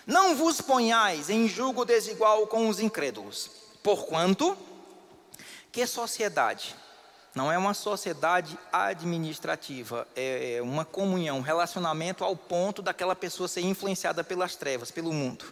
Não 0.07 0.37
vos 0.37 0.61
ponhais 0.61 1.31
em 1.31 1.49
julgo 1.49 1.87
desigual 1.87 2.47
com 2.47 2.69
os 2.69 2.79
incrédulos, 2.79 3.51
porquanto 3.83 4.57
que 5.73 5.87
sociedade? 5.87 6.77
Não 7.35 7.51
é 7.51 7.57
uma 7.57 7.75
sociedade 7.75 8.57
administrativa, 8.71 10.07
é, 10.15 10.57
é 10.57 10.63
uma 10.63 10.85
comunhão, 10.85 11.39
um 11.39 11.41
relacionamento 11.41 12.23
ao 12.23 12.37
ponto 12.37 12.81
daquela 12.81 13.17
pessoa 13.17 13.49
ser 13.49 13.63
influenciada 13.63 14.23
pelas 14.23 14.55
trevas, 14.55 14.91
pelo 14.91 15.13
mundo. 15.13 15.47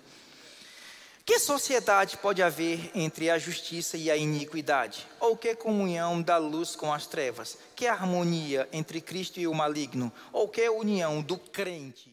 Que 1.25 1.39
sociedade 1.39 2.17
pode 2.17 2.43
haver 2.43 2.91
entre 2.95 3.31
a 3.31 3.39
justiça 3.39 3.97
e 3.97 4.11
a 4.11 4.17
iniquidade? 4.17 5.07
Ou 5.21 5.37
que 5.37 5.55
comunhão 5.55 6.21
da 6.21 6.37
luz 6.37 6.75
com 6.75 6.93
as 6.93 7.07
trevas? 7.07 7.57
Que 7.77 7.87
harmonia 7.87 8.69
entre 8.73 9.01
Cristo 9.01 9.39
e 9.39 9.47
o 9.47 9.55
maligno? 9.55 10.13
Ou 10.33 10.49
que 10.49 10.69
união 10.69 11.23
do 11.23 11.39
crente? 11.39 12.13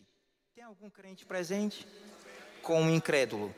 Tem 0.53 0.63
algum 0.63 0.91
crente 0.91 1.25
presente? 1.25 1.87
Com 2.61 2.85
o 2.85 2.89
incrédulo. 2.89 3.53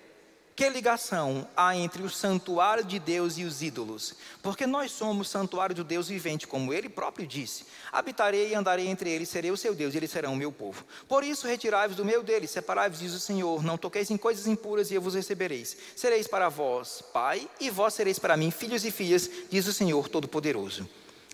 Que 0.62 0.70
ligação 0.70 1.48
há 1.58 1.76
entre 1.76 2.04
o 2.04 2.10
santuário 2.12 2.86
de 2.86 3.00
Deus 3.00 3.36
e 3.40 3.44
os 3.44 3.64
ídolos? 3.64 4.14
Porque 4.44 4.68
nós 4.68 4.92
somos 4.92 5.28
santuário 5.28 5.74
do 5.74 5.84
Deus 5.84 6.08
vivente, 6.08 6.46
como 6.46 6.72
ele 6.72 6.88
próprio 6.88 7.26
disse. 7.26 7.66
Habitarei 7.92 8.50
e 8.50 8.54
andarei 8.54 8.88
entre 8.88 9.10
eles, 9.10 9.28
serei 9.28 9.50
o 9.50 9.58
seu 9.58 9.74
Deus, 9.74 9.96
e 9.96 9.98
eles 9.98 10.12
serão 10.12 10.34
o 10.34 10.36
meu 10.36 10.52
povo. 10.52 10.86
Por 11.08 11.24
isso, 11.24 11.48
retirai-vos 11.48 11.98
do 11.98 12.06
meio 12.06 12.22
deles, 12.22 12.52
separai-vos, 12.52 13.00
diz 13.00 13.12
o 13.12 13.20
Senhor. 13.20 13.64
Não 13.64 13.76
toqueis 13.76 14.12
em 14.12 14.18
coisas 14.18 14.46
impuras, 14.46 14.92
e 14.92 14.94
eu 14.94 15.02
vos 15.02 15.16
recebereis. 15.16 15.76
Sereis 15.96 16.28
para 16.28 16.48
vós 16.48 17.02
pai, 17.12 17.50
e 17.60 17.72
vós 17.72 17.96
sereis 17.96 18.20
para 18.20 18.38
mim 18.38 18.52
filhos 18.52 18.86
e 18.86 18.92
filhas, 18.92 19.32
diz 19.50 19.66
o 19.66 19.74
Senhor 19.74 20.10
Todo-Poderoso. 20.10 20.88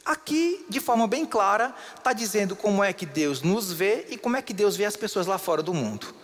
Aqui, 0.06 0.66
de 0.70 0.80
forma 0.80 1.06
bem 1.06 1.26
clara, 1.26 1.76
está 1.98 2.13
dizendo 2.13 2.56
como 2.56 2.82
é 2.82 2.94
que 2.94 3.06
Deus 3.06 3.42
nos 3.42 3.74
vê 3.74 4.06
e 4.10 4.18
como 4.18 4.38
é 4.38 4.42
que 4.42 4.54
Deus 4.54 4.78
vê 4.78 4.86
as 4.86 4.96
pessoas 4.96 5.28
lá 5.28 5.38
fora 5.38 5.62
do 5.62 5.74
mundo. 5.74 6.16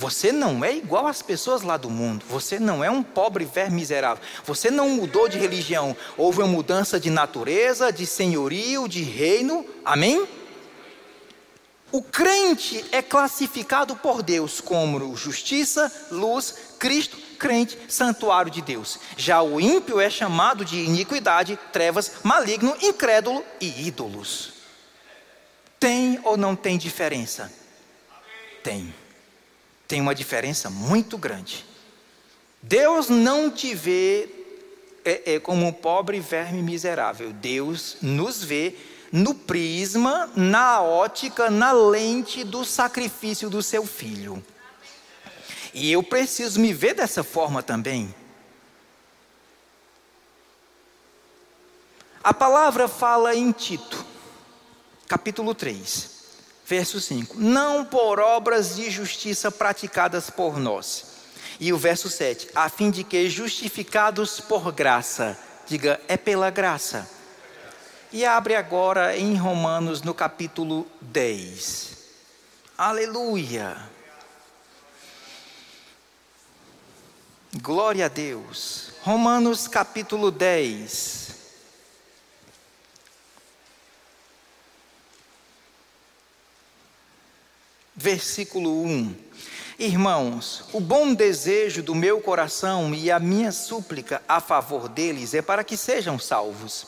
Você 0.00 0.32
não 0.32 0.64
é 0.64 0.74
igual 0.74 1.06
às 1.06 1.20
pessoas 1.20 1.60
lá 1.60 1.76
do 1.76 1.90
mundo. 1.90 2.24
Você 2.26 2.58
não 2.58 2.82
é 2.82 2.90
um 2.90 3.02
pobre 3.02 3.44
ver 3.44 3.70
miserável. 3.70 4.24
Você 4.46 4.70
não 4.70 4.88
mudou 4.88 5.28
de 5.28 5.38
religião. 5.38 5.94
Houve 6.16 6.38
uma 6.38 6.48
mudança 6.48 6.98
de 6.98 7.10
natureza, 7.10 7.92
de 7.92 8.06
senhorio, 8.06 8.88
de 8.88 9.02
reino. 9.02 9.62
Amém? 9.84 10.26
O 11.92 12.00
crente 12.00 12.82
é 12.90 13.02
classificado 13.02 13.94
por 13.94 14.22
Deus 14.22 14.58
como 14.58 15.14
justiça, 15.14 15.92
luz, 16.10 16.54
Cristo, 16.78 17.18
crente, 17.38 17.78
santuário 17.86 18.50
de 18.50 18.62
Deus. 18.62 18.98
Já 19.18 19.42
o 19.42 19.60
ímpio 19.60 20.00
é 20.00 20.08
chamado 20.08 20.64
de 20.64 20.78
iniquidade, 20.78 21.58
trevas, 21.74 22.12
maligno, 22.22 22.74
incrédulo 22.80 23.44
e 23.60 23.86
ídolos. 23.86 24.54
Tem 25.78 26.18
ou 26.24 26.38
não 26.38 26.56
tem 26.56 26.78
diferença? 26.78 27.52
Tem 28.64 28.94
tem 29.90 30.00
uma 30.00 30.14
diferença 30.14 30.70
muito 30.70 31.18
grande. 31.18 31.66
Deus 32.62 33.08
não 33.08 33.50
te 33.50 33.74
vê 33.74 34.28
é, 35.04 35.34
é, 35.34 35.40
como 35.40 35.66
um 35.66 35.72
pobre 35.72 36.20
verme 36.20 36.62
miserável. 36.62 37.32
Deus 37.32 37.96
nos 38.00 38.44
vê 38.44 38.76
no 39.10 39.34
prisma, 39.34 40.30
na 40.36 40.80
ótica, 40.80 41.50
na 41.50 41.72
lente 41.72 42.44
do 42.44 42.64
sacrifício 42.64 43.50
do 43.50 43.64
seu 43.64 43.84
filho. 43.84 44.40
E 45.74 45.90
eu 45.90 46.04
preciso 46.04 46.60
me 46.60 46.72
ver 46.72 46.94
dessa 46.94 47.24
forma 47.24 47.60
também. 47.60 48.14
A 52.22 52.32
palavra 52.32 52.86
fala 52.86 53.34
em 53.34 53.50
Tito, 53.50 54.06
capítulo 55.08 55.52
3. 55.52 56.19
Verso 56.70 57.00
5: 57.00 57.36
Não 57.36 57.84
por 57.84 58.20
obras 58.20 58.76
de 58.76 58.88
justiça 58.90 59.50
praticadas 59.50 60.30
por 60.30 60.56
nós. 60.56 61.04
E 61.58 61.72
o 61.72 61.76
verso 61.76 62.08
7: 62.08 62.48
A 62.54 62.68
fim 62.68 62.92
de 62.92 63.02
que, 63.02 63.28
justificados 63.28 64.38
por 64.38 64.70
graça, 64.70 65.36
diga, 65.66 66.00
é 66.06 66.16
pela 66.16 66.48
graça. 66.48 67.10
E 68.12 68.24
abre 68.24 68.54
agora 68.54 69.16
em 69.16 69.34
Romanos 69.34 70.02
no 70.02 70.14
capítulo 70.14 70.86
10. 71.00 71.96
Aleluia. 72.78 73.76
Glória 77.60 78.06
a 78.06 78.08
Deus. 78.08 78.92
Romanos 79.02 79.66
capítulo 79.66 80.30
10. 80.30 81.29
Versículo 88.00 88.82
1. 88.82 89.14
Irmãos, 89.78 90.64
o 90.72 90.80
bom 90.80 91.12
desejo 91.12 91.82
do 91.82 91.94
meu 91.94 92.18
coração 92.18 92.94
e 92.94 93.10
a 93.10 93.20
minha 93.20 93.52
súplica 93.52 94.22
a 94.26 94.40
favor 94.40 94.88
deles 94.88 95.34
é 95.34 95.42
para 95.42 95.62
que 95.62 95.76
sejam 95.76 96.18
salvos. 96.18 96.86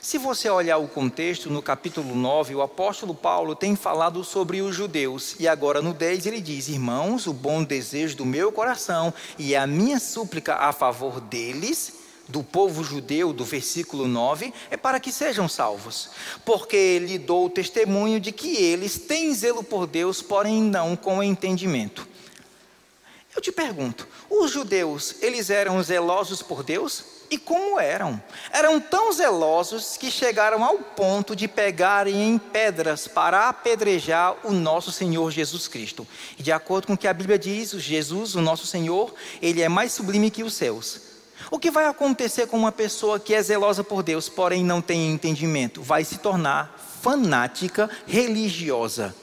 Se 0.00 0.16
você 0.16 0.48
olhar 0.48 0.78
o 0.78 0.88
contexto, 0.88 1.50
no 1.50 1.60
capítulo 1.60 2.14
9, 2.14 2.54
o 2.54 2.62
apóstolo 2.62 3.14
Paulo 3.14 3.54
tem 3.54 3.76
falado 3.76 4.24
sobre 4.24 4.62
os 4.62 4.74
judeus, 4.74 5.36
e 5.38 5.46
agora 5.46 5.82
no 5.82 5.92
10 5.92 6.24
ele 6.24 6.40
diz: 6.40 6.68
Irmãos, 6.68 7.26
o 7.26 7.34
bom 7.34 7.62
desejo 7.62 8.16
do 8.16 8.24
meu 8.24 8.50
coração 8.50 9.12
e 9.38 9.54
a 9.54 9.66
minha 9.66 10.00
súplica 10.00 10.54
a 10.54 10.72
favor 10.72 11.20
deles 11.20 12.05
do 12.28 12.42
povo 12.42 12.82
judeu, 12.82 13.32
do 13.32 13.44
versículo 13.44 14.08
9, 14.08 14.52
é 14.70 14.76
para 14.76 14.98
que 14.98 15.12
sejam 15.12 15.48
salvos, 15.48 16.10
porque 16.44 16.76
ele 16.76 17.18
dou 17.18 17.48
testemunho 17.48 18.18
de 18.18 18.32
que 18.32 18.56
eles 18.56 18.98
têm 18.98 19.32
zelo 19.32 19.62
por 19.62 19.86
Deus, 19.86 20.22
porém 20.22 20.62
não 20.62 20.96
com 20.96 21.22
entendimento. 21.22 22.06
Eu 23.34 23.42
te 23.42 23.52
pergunto, 23.52 24.08
os 24.30 24.50
judeus, 24.50 25.16
eles 25.20 25.50
eram 25.50 25.82
zelosos 25.82 26.40
por 26.40 26.62
Deus? 26.62 27.04
E 27.30 27.36
como 27.36 27.78
eram? 27.78 28.22
Eram 28.52 28.80
tão 28.80 29.12
zelosos 29.12 29.96
que 29.96 30.10
chegaram 30.10 30.64
ao 30.64 30.78
ponto 30.78 31.34
de 31.34 31.46
pegarem 31.48 32.22
em 32.22 32.38
pedras 32.38 33.06
para 33.06 33.48
apedrejar 33.48 34.36
o 34.44 34.52
nosso 34.52 34.90
Senhor 34.92 35.30
Jesus 35.30 35.68
Cristo. 35.68 36.06
E 36.38 36.42
de 36.42 36.52
acordo 36.52 36.86
com 36.86 36.92
o 36.94 36.98
que 36.98 37.08
a 37.08 37.12
Bíblia 37.12 37.38
diz, 37.38 37.70
Jesus, 37.72 38.36
o 38.36 38.40
nosso 38.40 38.66
Senhor, 38.66 39.12
ele 39.42 39.60
é 39.60 39.68
mais 39.68 39.92
sublime 39.92 40.30
que 40.30 40.44
os 40.44 40.54
céus. 40.54 41.05
O 41.50 41.58
que 41.58 41.70
vai 41.70 41.86
acontecer 41.86 42.46
com 42.46 42.56
uma 42.56 42.72
pessoa 42.72 43.20
que 43.20 43.34
é 43.34 43.42
zelosa 43.42 43.84
por 43.84 44.02
Deus, 44.02 44.28
porém 44.28 44.64
não 44.64 44.80
tem 44.80 45.10
entendimento? 45.12 45.82
Vai 45.82 46.04
se 46.04 46.18
tornar 46.18 46.76
fanática 47.02 47.88
religiosa. 48.06 49.14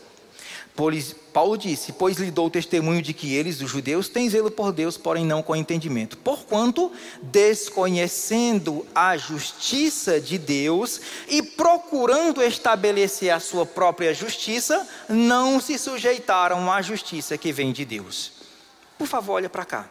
Paulo 1.34 1.58
disse: 1.58 1.92
Pois 1.92 2.18
lhe 2.18 2.32
dou 2.32 2.50
testemunho 2.50 3.02
de 3.02 3.14
que 3.14 3.34
eles, 3.34 3.62
os 3.62 3.70
judeus, 3.70 4.08
têm 4.08 4.30
zelo 4.30 4.50
por 4.50 4.72
Deus, 4.72 4.98
porém 4.98 5.26
não 5.26 5.44
com 5.44 5.56
entendimento. 5.56 6.18
Porquanto, 6.18 6.92
desconhecendo 7.22 8.86
a 8.96 9.16
justiça 9.16 10.20
de 10.20 10.38
Deus 10.38 11.02
e 11.28 11.44
procurando 11.44 12.42
estabelecer 12.42 13.32
a 13.32 13.40
sua 13.40 13.66
própria 13.66 14.14
justiça, 14.14 14.88
não 15.08 15.60
se 15.60 15.78
sujeitaram 15.78 16.72
à 16.72 16.82
justiça 16.82 17.38
que 17.38 17.52
vem 17.52 17.72
de 17.72 17.86
Deus. 17.86 18.32
Por 18.98 19.08
favor, 19.08 19.34
olha 19.34 19.50
para 19.50 19.66
cá. 19.66 19.90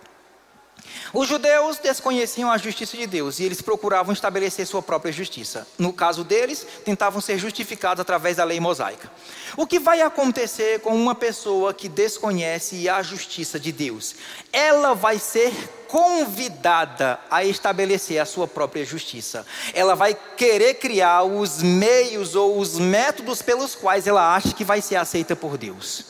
Os 1.12 1.28
judeus 1.28 1.78
desconheciam 1.78 2.50
a 2.50 2.56
justiça 2.56 2.96
de 2.96 3.06
Deus 3.06 3.38
e 3.38 3.44
eles 3.44 3.60
procuravam 3.60 4.12
estabelecer 4.12 4.66
sua 4.66 4.82
própria 4.82 5.12
justiça. 5.12 5.66
No 5.78 5.92
caso 5.92 6.24
deles, 6.24 6.66
tentavam 6.84 7.20
ser 7.20 7.38
justificados 7.38 8.00
através 8.00 8.36
da 8.36 8.44
lei 8.44 8.58
mosaica. 8.58 9.10
O 9.56 9.66
que 9.66 9.78
vai 9.78 10.00
acontecer 10.00 10.80
com 10.80 10.94
uma 10.96 11.14
pessoa 11.14 11.74
que 11.74 11.88
desconhece 11.88 12.88
a 12.88 13.02
justiça 13.02 13.60
de 13.60 13.70
Deus? 13.70 14.14
Ela 14.52 14.94
vai 14.94 15.18
ser 15.18 15.52
convidada 15.88 17.20
a 17.30 17.44
estabelecer 17.44 18.18
a 18.18 18.24
sua 18.24 18.48
própria 18.48 18.82
justiça. 18.82 19.46
Ela 19.74 19.94
vai 19.94 20.14
querer 20.14 20.74
criar 20.74 21.22
os 21.24 21.62
meios 21.62 22.34
ou 22.34 22.58
os 22.58 22.78
métodos 22.78 23.42
pelos 23.42 23.74
quais 23.74 24.06
ela 24.06 24.34
acha 24.34 24.54
que 24.54 24.64
vai 24.64 24.80
ser 24.80 24.96
aceita 24.96 25.36
por 25.36 25.58
Deus. 25.58 26.06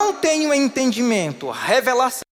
Não 0.00 0.14
tenho 0.14 0.54
entendimento, 0.54 1.50
revelação 1.50 2.29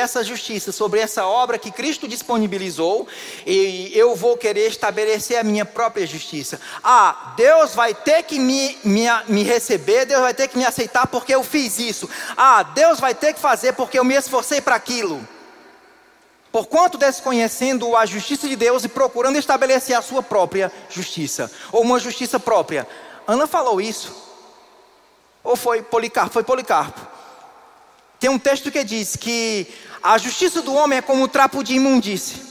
essa 0.00 0.24
justiça, 0.24 0.72
sobre 0.72 1.00
essa 1.00 1.26
obra 1.26 1.58
que 1.58 1.70
Cristo 1.70 2.08
disponibilizou, 2.08 3.06
e 3.46 3.92
eu 3.94 4.14
vou 4.16 4.36
querer 4.36 4.68
estabelecer 4.68 5.38
a 5.38 5.44
minha 5.44 5.64
própria 5.64 6.06
justiça. 6.06 6.60
Ah, 6.82 7.34
Deus 7.36 7.74
vai 7.74 7.94
ter 7.94 8.22
que 8.24 8.38
me, 8.38 8.78
me, 8.84 9.06
me 9.28 9.42
receber, 9.42 10.06
Deus 10.06 10.20
vai 10.20 10.34
ter 10.34 10.48
que 10.48 10.58
me 10.58 10.64
aceitar 10.64 11.06
porque 11.06 11.34
eu 11.34 11.42
fiz 11.42 11.78
isso. 11.78 12.08
Ah, 12.36 12.62
Deus 12.62 12.98
vai 12.98 13.14
ter 13.14 13.34
que 13.34 13.40
fazer 13.40 13.74
porque 13.74 13.98
eu 13.98 14.04
me 14.04 14.14
esforcei 14.14 14.60
para 14.60 14.74
aquilo. 14.74 15.26
Porquanto 16.50 16.98
desconhecendo 16.98 17.96
a 17.96 18.04
justiça 18.04 18.48
de 18.48 18.56
Deus 18.56 18.84
e 18.84 18.88
procurando 18.88 19.38
estabelecer 19.38 19.96
a 19.96 20.02
sua 20.02 20.22
própria 20.22 20.72
justiça, 20.88 21.50
ou 21.70 21.82
uma 21.82 22.00
justiça 22.00 22.40
própria. 22.40 22.88
Ana 23.26 23.46
falou 23.46 23.80
isso. 23.80 24.28
Ou 25.44 25.56
foi 25.56 25.82
Policarpo? 25.82 26.32
Foi 26.32 26.42
Policarpo. 26.42 27.00
Tem 28.20 28.28
um 28.28 28.38
texto 28.38 28.70
que 28.70 28.84
diz 28.84 29.16
que 29.16 29.66
a 30.02 30.18
justiça 30.18 30.60
do 30.60 30.74
homem 30.74 30.98
é 30.98 31.02
como 31.02 31.24
um 31.24 31.28
trapo 31.28 31.64
de 31.64 31.74
imundície. 31.74 32.50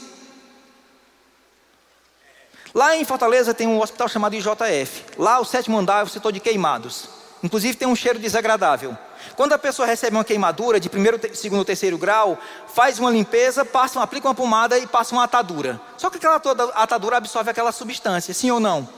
Lá 2.74 2.96
em 2.96 3.06
Fortaleza 3.06 3.54
tem 3.54 3.68
um 3.68 3.80
hospital 3.80 4.10
chamado 4.10 4.36
IJF. 4.36 5.06
Lá 5.16 5.40
o 5.40 5.46
sétimo 5.46 5.78
andar 5.78 6.02
é 6.02 6.04
o 6.04 6.08
setor 6.08 6.32
de 6.32 6.40
queimados. 6.40 7.08
Inclusive 7.44 7.78
tem 7.78 7.88
um 7.88 7.96
cheiro 7.96 8.18
desagradável. 8.18 8.98
Quando 9.36 9.54
a 9.54 9.60
pessoa 9.60 9.88
recebe 9.88 10.18
uma 10.18 10.24
queimadura 10.24 10.80
de 10.80 10.90
primeiro, 10.90 11.20
segundo, 11.36 11.64
terceiro 11.64 11.98
grau, 11.98 12.38
faz 12.74 12.98
uma 12.98 13.12
limpeza, 13.12 13.64
passa, 13.64 14.02
aplica 14.02 14.28
uma 14.28 14.36
pomada 14.36 14.78
e 14.78 14.88
passa 14.88 15.14
uma 15.14 15.24
atadura. 15.24 15.80
Só 15.98 16.10
que 16.10 16.18
aquela 16.18 16.42
atadura 16.76 17.18
absorve 17.18 17.52
aquela 17.52 17.72
substância, 17.72 18.34
sim 18.34 18.50
ou 18.50 18.60
não? 18.60 18.90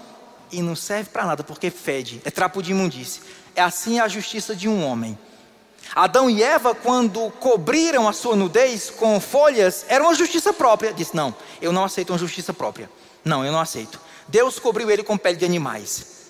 E 0.51 0.61
não 0.61 0.75
serve 0.75 1.09
para 1.09 1.25
nada, 1.25 1.43
porque 1.43 1.69
fede, 1.69 2.21
é 2.23 2.31
trapo 2.31 2.63
de 2.63 2.71
imundície. 2.71 3.21
É 3.55 3.61
assim 3.61 3.99
a 3.99 4.07
justiça 4.07 4.55
de 4.55 4.69
um 4.69 4.85
homem. 4.85 5.17
Adão 5.95 6.29
e 6.29 6.41
Eva, 6.41 6.73
quando 6.73 7.29
cobriram 7.39 8.07
a 8.07 8.13
sua 8.13 8.35
nudez 8.35 8.89
com 8.89 9.19
folhas, 9.19 9.85
era 9.87 10.03
uma 10.03 10.15
justiça 10.15 10.53
própria. 10.53 10.93
Disse: 10.93 11.15
Não, 11.15 11.35
eu 11.61 11.71
não 11.71 11.83
aceito 11.83 12.11
uma 12.11 12.19
justiça 12.19 12.53
própria. 12.53 12.89
Não, 13.23 13.45
eu 13.45 13.51
não 13.51 13.59
aceito. 13.59 13.99
Deus 14.27 14.57
cobriu 14.59 14.89
ele 14.89 15.03
com 15.03 15.17
pele 15.17 15.37
de 15.37 15.45
animais. 15.45 16.21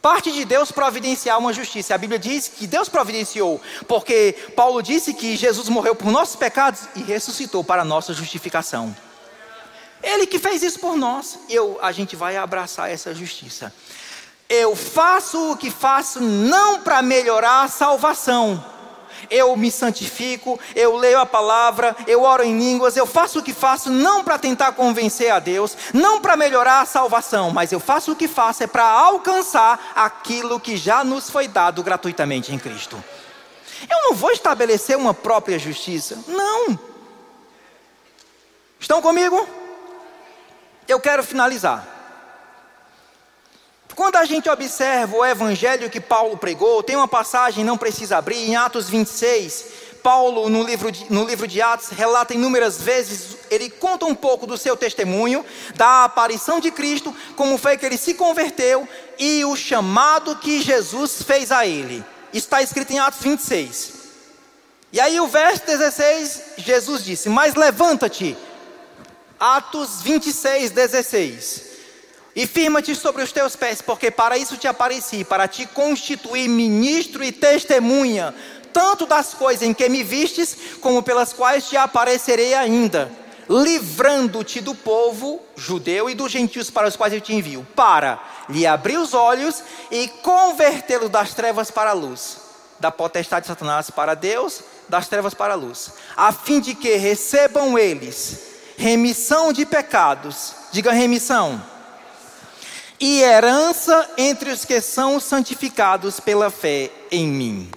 Parte 0.00 0.30
de 0.30 0.44
Deus 0.44 0.70
providenciar 0.70 1.38
uma 1.38 1.52
justiça. 1.52 1.94
A 1.94 1.98
Bíblia 1.98 2.18
diz 2.18 2.46
que 2.46 2.66
Deus 2.66 2.88
providenciou, 2.88 3.60
porque 3.88 4.36
Paulo 4.54 4.80
disse 4.82 5.12
que 5.12 5.36
Jesus 5.36 5.68
morreu 5.68 5.94
por 5.94 6.12
nossos 6.12 6.36
pecados 6.36 6.82
e 6.94 7.02
ressuscitou 7.02 7.64
para 7.64 7.84
nossa 7.84 8.12
justificação. 8.14 8.94
Ele 10.02 10.26
que 10.26 10.38
fez 10.38 10.62
isso 10.62 10.78
por 10.78 10.96
nós. 10.96 11.40
Eu, 11.48 11.78
a 11.82 11.90
gente 11.90 12.14
vai 12.14 12.36
abraçar 12.36 12.90
essa 12.90 13.12
justiça. 13.12 13.72
Eu 14.48 14.76
faço 14.76 15.52
o 15.52 15.56
que 15.56 15.70
faço 15.70 16.20
não 16.20 16.80
para 16.80 17.02
melhorar 17.02 17.64
a 17.64 17.68
salvação, 17.68 18.64
eu 19.30 19.56
me 19.56 19.70
santifico, 19.70 20.58
eu 20.74 20.96
leio 20.96 21.18
a 21.18 21.26
palavra, 21.26 21.96
eu 22.06 22.22
oro 22.22 22.42
em 22.42 22.58
línguas, 22.58 22.96
eu 22.96 23.06
faço 23.06 23.38
o 23.40 23.42
que 23.42 23.52
faço 23.52 23.90
não 23.90 24.24
para 24.24 24.38
tentar 24.38 24.72
convencer 24.72 25.30
a 25.30 25.38
Deus, 25.38 25.76
não 25.92 26.20
para 26.20 26.36
melhorar 26.36 26.80
a 26.80 26.86
salvação, 26.86 27.50
mas 27.50 27.72
eu 27.72 27.80
faço 27.80 28.12
o 28.12 28.16
que 28.16 28.28
faço 28.28 28.62
é 28.62 28.66
para 28.66 28.84
alcançar 28.84 29.92
aquilo 29.94 30.60
que 30.60 30.76
já 30.76 31.02
nos 31.02 31.30
foi 31.30 31.48
dado 31.48 31.82
gratuitamente 31.82 32.54
em 32.54 32.58
Cristo. 32.58 33.02
Eu 33.88 34.02
não 34.02 34.14
vou 34.14 34.30
estabelecer 34.30 34.96
uma 34.96 35.14
própria 35.14 35.58
justiça, 35.58 36.18
não. 36.26 36.78
Estão 38.80 39.02
comigo? 39.02 39.48
Eu 40.86 41.00
quero 41.00 41.22
finalizar. 41.22 41.97
Quando 43.98 44.14
a 44.14 44.24
gente 44.24 44.48
observa 44.48 45.16
o 45.16 45.26
evangelho 45.26 45.90
que 45.90 46.00
Paulo 46.00 46.36
pregou, 46.36 46.84
tem 46.84 46.94
uma 46.94 47.08
passagem, 47.08 47.64
não 47.64 47.76
precisa 47.76 48.18
abrir, 48.18 48.48
em 48.48 48.54
Atos 48.54 48.88
26, 48.88 49.64
Paulo, 50.04 50.48
no 50.48 50.62
livro, 50.62 50.92
de, 50.92 51.12
no 51.12 51.24
livro 51.24 51.48
de 51.48 51.60
Atos, 51.60 51.88
relata 51.88 52.32
inúmeras 52.32 52.80
vezes, 52.80 53.36
ele 53.50 53.68
conta 53.68 54.06
um 54.06 54.14
pouco 54.14 54.46
do 54.46 54.56
seu 54.56 54.76
testemunho, 54.76 55.44
da 55.74 56.04
aparição 56.04 56.60
de 56.60 56.70
Cristo, 56.70 57.12
como 57.34 57.58
foi 57.58 57.76
que 57.76 57.84
ele 57.84 57.98
se 57.98 58.14
converteu 58.14 58.88
e 59.18 59.44
o 59.44 59.56
chamado 59.56 60.36
que 60.36 60.62
Jesus 60.62 61.20
fez 61.24 61.50
a 61.50 61.66
ele. 61.66 62.04
Está 62.32 62.62
escrito 62.62 62.92
em 62.92 63.00
Atos 63.00 63.20
26. 63.20 63.94
E 64.92 65.00
aí, 65.00 65.18
o 65.18 65.26
verso 65.26 65.66
16, 65.66 66.42
Jesus 66.58 67.04
disse: 67.04 67.28
Mas 67.28 67.56
levanta-te. 67.56 68.36
Atos 69.40 70.02
26, 70.02 70.70
16. 70.70 71.67
E 72.38 72.46
firma-te 72.46 72.94
sobre 72.94 73.24
os 73.24 73.32
teus 73.32 73.56
pés, 73.56 73.82
porque 73.82 74.12
para 74.12 74.38
isso 74.38 74.56
te 74.56 74.68
apareci, 74.68 75.24
para 75.24 75.48
te 75.48 75.66
constituir 75.66 76.48
ministro 76.48 77.24
e 77.24 77.32
testemunha, 77.32 78.32
tanto 78.72 79.06
das 79.06 79.34
coisas 79.34 79.64
em 79.64 79.74
que 79.74 79.88
me 79.88 80.04
vistes, 80.04 80.56
como 80.80 81.02
pelas 81.02 81.32
quais 81.32 81.68
te 81.68 81.76
aparecerei 81.76 82.54
ainda, 82.54 83.10
livrando-te 83.50 84.60
do 84.60 84.72
povo 84.72 85.42
judeu 85.56 86.08
e 86.08 86.14
dos 86.14 86.30
gentios 86.30 86.70
para 86.70 86.86
os 86.86 86.94
quais 86.94 87.12
eu 87.12 87.20
te 87.20 87.34
envio, 87.34 87.66
para 87.74 88.22
lhe 88.48 88.64
abrir 88.64 88.98
os 88.98 89.14
olhos 89.14 89.60
e 89.90 90.06
convertê-lo 90.22 91.08
das 91.08 91.34
trevas 91.34 91.72
para 91.72 91.90
a 91.90 91.92
luz, 91.92 92.36
da 92.78 92.92
potestade 92.92 93.46
de 93.46 93.48
Satanás 93.48 93.90
para 93.90 94.14
Deus, 94.14 94.62
das 94.88 95.08
trevas 95.08 95.34
para 95.34 95.54
a 95.54 95.56
luz, 95.56 95.90
a 96.16 96.30
fim 96.30 96.60
de 96.60 96.76
que 96.76 96.94
recebam 96.94 97.76
eles 97.76 98.42
remissão 98.76 99.52
de 99.52 99.66
pecados, 99.66 100.52
diga 100.70 100.92
remissão 100.92 101.60
e 103.00 103.20
herança 103.20 104.10
entre 104.16 104.50
os 104.50 104.64
que 104.64 104.80
são 104.80 105.20
santificados 105.20 106.18
pela 106.20 106.50
fé 106.50 106.90
em 107.10 107.26
mim. 107.26 107.70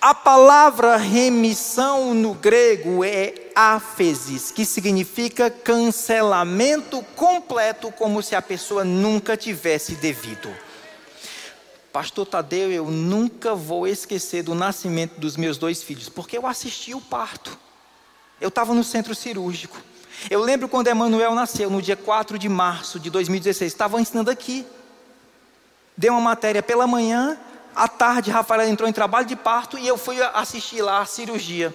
A 0.00 0.14
palavra 0.14 0.96
remissão 0.96 2.14
no 2.14 2.32
grego 2.32 3.04
é 3.04 3.34
áfesis, 3.54 4.52
que 4.52 4.64
significa 4.64 5.50
cancelamento 5.50 7.02
completo, 7.16 7.90
como 7.90 8.22
se 8.22 8.36
a 8.36 8.42
pessoa 8.42 8.84
nunca 8.84 9.36
tivesse 9.36 9.96
devido. 9.96 10.54
Pastor 11.92 12.26
Tadeu, 12.26 12.70
eu 12.70 12.84
nunca 12.88 13.56
vou 13.56 13.88
esquecer 13.88 14.44
do 14.44 14.54
nascimento 14.54 15.18
dos 15.18 15.36
meus 15.36 15.58
dois 15.58 15.82
filhos, 15.82 16.08
porque 16.08 16.38
eu 16.38 16.46
assisti 16.46 16.94
o 16.94 17.00
parto. 17.00 17.58
Eu 18.40 18.50
estava 18.50 18.72
no 18.72 18.84
centro 18.84 19.16
cirúrgico. 19.16 19.76
Eu 20.30 20.40
lembro 20.40 20.68
quando 20.68 20.88
Emanuel 20.88 21.34
nasceu, 21.34 21.70
no 21.70 21.80
dia 21.80 21.96
4 21.96 22.38
de 22.38 22.48
março 22.48 22.98
de 22.98 23.08
2016, 23.10 23.72
estava 23.72 24.00
ensinando 24.00 24.30
aqui. 24.30 24.66
Dei 25.96 26.10
uma 26.10 26.20
matéria 26.20 26.62
pela 26.62 26.86
manhã, 26.86 27.38
à 27.74 27.86
tarde 27.86 28.30
Rafael 28.30 28.68
entrou 28.68 28.88
em 28.88 28.92
trabalho 28.92 29.26
de 29.26 29.36
parto 29.36 29.78
e 29.78 29.86
eu 29.86 29.96
fui 29.96 30.20
assistir 30.34 30.82
lá 30.82 31.00
a 31.00 31.06
cirurgia. 31.06 31.74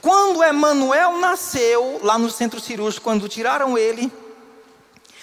Quando 0.00 0.42
Emanuel 0.42 1.18
nasceu, 1.18 2.00
lá 2.02 2.18
no 2.18 2.30
centro 2.30 2.60
cirúrgico, 2.60 3.04
quando 3.04 3.28
tiraram 3.28 3.76
ele, 3.76 4.10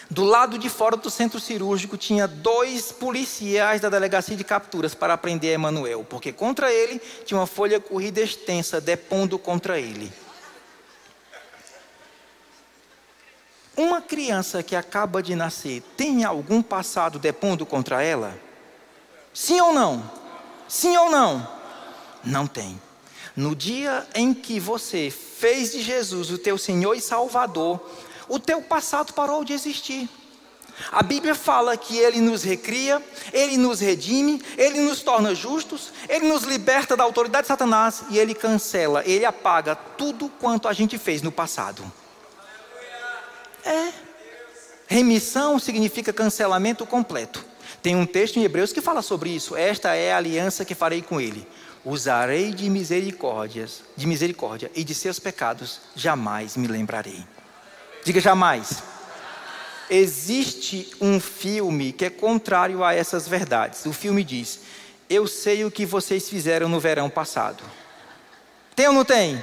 do 0.10 0.24
lado 0.24 0.58
de 0.58 0.70
fora 0.70 0.96
do 0.96 1.10
centro 1.10 1.40
cirúrgico 1.40 1.98
tinha 1.98 2.28
dois 2.28 2.92
policiais 2.92 3.82
da 3.82 3.90
delegacia 3.90 4.36
de 4.36 4.44
capturas 4.44 4.94
para 4.96 5.18
prender 5.18 5.54
Emanuel, 5.54 6.06
porque 6.08 6.32
contra 6.32 6.72
ele 6.72 7.02
tinha 7.26 7.40
uma 7.40 7.48
folha 7.48 7.80
corrida 7.80 8.22
extensa 8.22 8.80
depondo 8.80 9.38
contra 9.38 9.80
ele. 9.80 10.12
Uma 13.78 14.02
criança 14.02 14.64
que 14.64 14.76
acaba 14.76 15.22
de 15.22 15.36
nascer 15.36 15.84
tem 15.96 16.24
algum 16.24 16.64
passado 16.64 17.20
depondo 17.20 17.64
contra 17.64 18.02
ela? 18.02 18.36
Sim 19.32 19.62
ou 19.62 19.72
não? 19.72 20.12
Sim 20.68 20.98
ou 20.98 21.12
não? 21.12 21.48
Não 22.24 22.48
tem. 22.48 22.82
No 23.36 23.56
dia 23.56 24.08
em 24.16 24.34
que 24.34 24.60
você 24.60 25.12
fez 25.12 25.74
de 25.74 25.84
Jesus 25.84 26.32
o 26.32 26.40
teu 26.40 26.58
Senhor 26.58 26.96
e 26.96 27.02
Salvador, 27.02 27.80
o 28.28 28.40
teu 28.40 28.64
passado 28.64 29.14
parou 29.14 29.46
de 29.46 29.54
existir. 29.54 30.10
A 30.92 31.04
Bíblia 31.04 31.36
fala 31.36 31.78
que 31.78 31.98
Ele 31.98 32.20
nos 32.20 32.42
recria, 32.42 33.00
Ele 33.32 33.58
nos 33.58 33.80
redime, 33.80 34.42
Ele 34.58 34.80
nos 34.82 35.04
torna 35.04 35.36
justos, 35.36 35.94
Ele 36.10 36.28
nos 36.28 36.42
liberta 36.42 36.98
da 36.98 37.04
autoridade 37.04 37.44
de 37.44 37.50
Satanás 37.50 38.06
e 38.10 38.18
Ele 38.18 38.34
cancela, 38.34 39.04
Ele 39.06 39.24
apaga 39.24 39.76
tudo 39.76 40.30
quanto 40.40 40.68
a 40.68 40.74
gente 40.74 40.98
fez 40.98 41.22
no 41.22 41.32
passado. 41.32 41.84
É. 43.68 43.94
Remissão 44.88 45.60
significa 45.60 46.14
cancelamento 46.14 46.86
completo. 46.86 47.44
Tem 47.82 47.96
um 47.96 48.06
texto 48.06 48.38
em 48.38 48.44
Hebreus 48.44 48.72
que 48.72 48.82
fala 48.82 49.02
sobre 49.02 49.30
isso. 49.30 49.56
Esta 49.56 49.94
é 49.96 50.14
a 50.14 50.18
aliança 50.18 50.64
que 50.64 50.74
farei 50.74 51.02
com 51.02 51.20
ele. 51.20 51.46
Usarei 51.84 52.52
de 52.52 52.70
misericórdias, 52.70 53.82
de 53.96 54.08
misericórdia 54.08 54.72
e 54.76 54.84
de 54.84 54.94
seus 54.94 55.20
pecados 55.20 55.82
jamais 55.96 56.58
me 56.58 56.68
lembrarei. 56.68 57.24
Diga 58.04 58.20
jamais. 58.20 58.84
Existe 59.90 60.92
um 61.00 61.20
filme 61.20 61.94
que 61.94 62.06
é 62.06 62.10
contrário 62.10 62.84
a 62.84 62.94
essas 62.94 63.28
verdades. 63.28 63.86
O 63.86 63.94
filme 63.94 64.24
diz: 64.24 64.60
Eu 65.10 65.28
sei 65.28 65.64
o 65.64 65.72
que 65.72 65.86
vocês 65.86 66.30
fizeram 66.30 66.68
no 66.68 66.80
verão 66.80 67.10
passado. 67.10 67.64
Tem 68.76 68.88
ou 68.88 68.94
não 68.94 69.06
tem? 69.06 69.42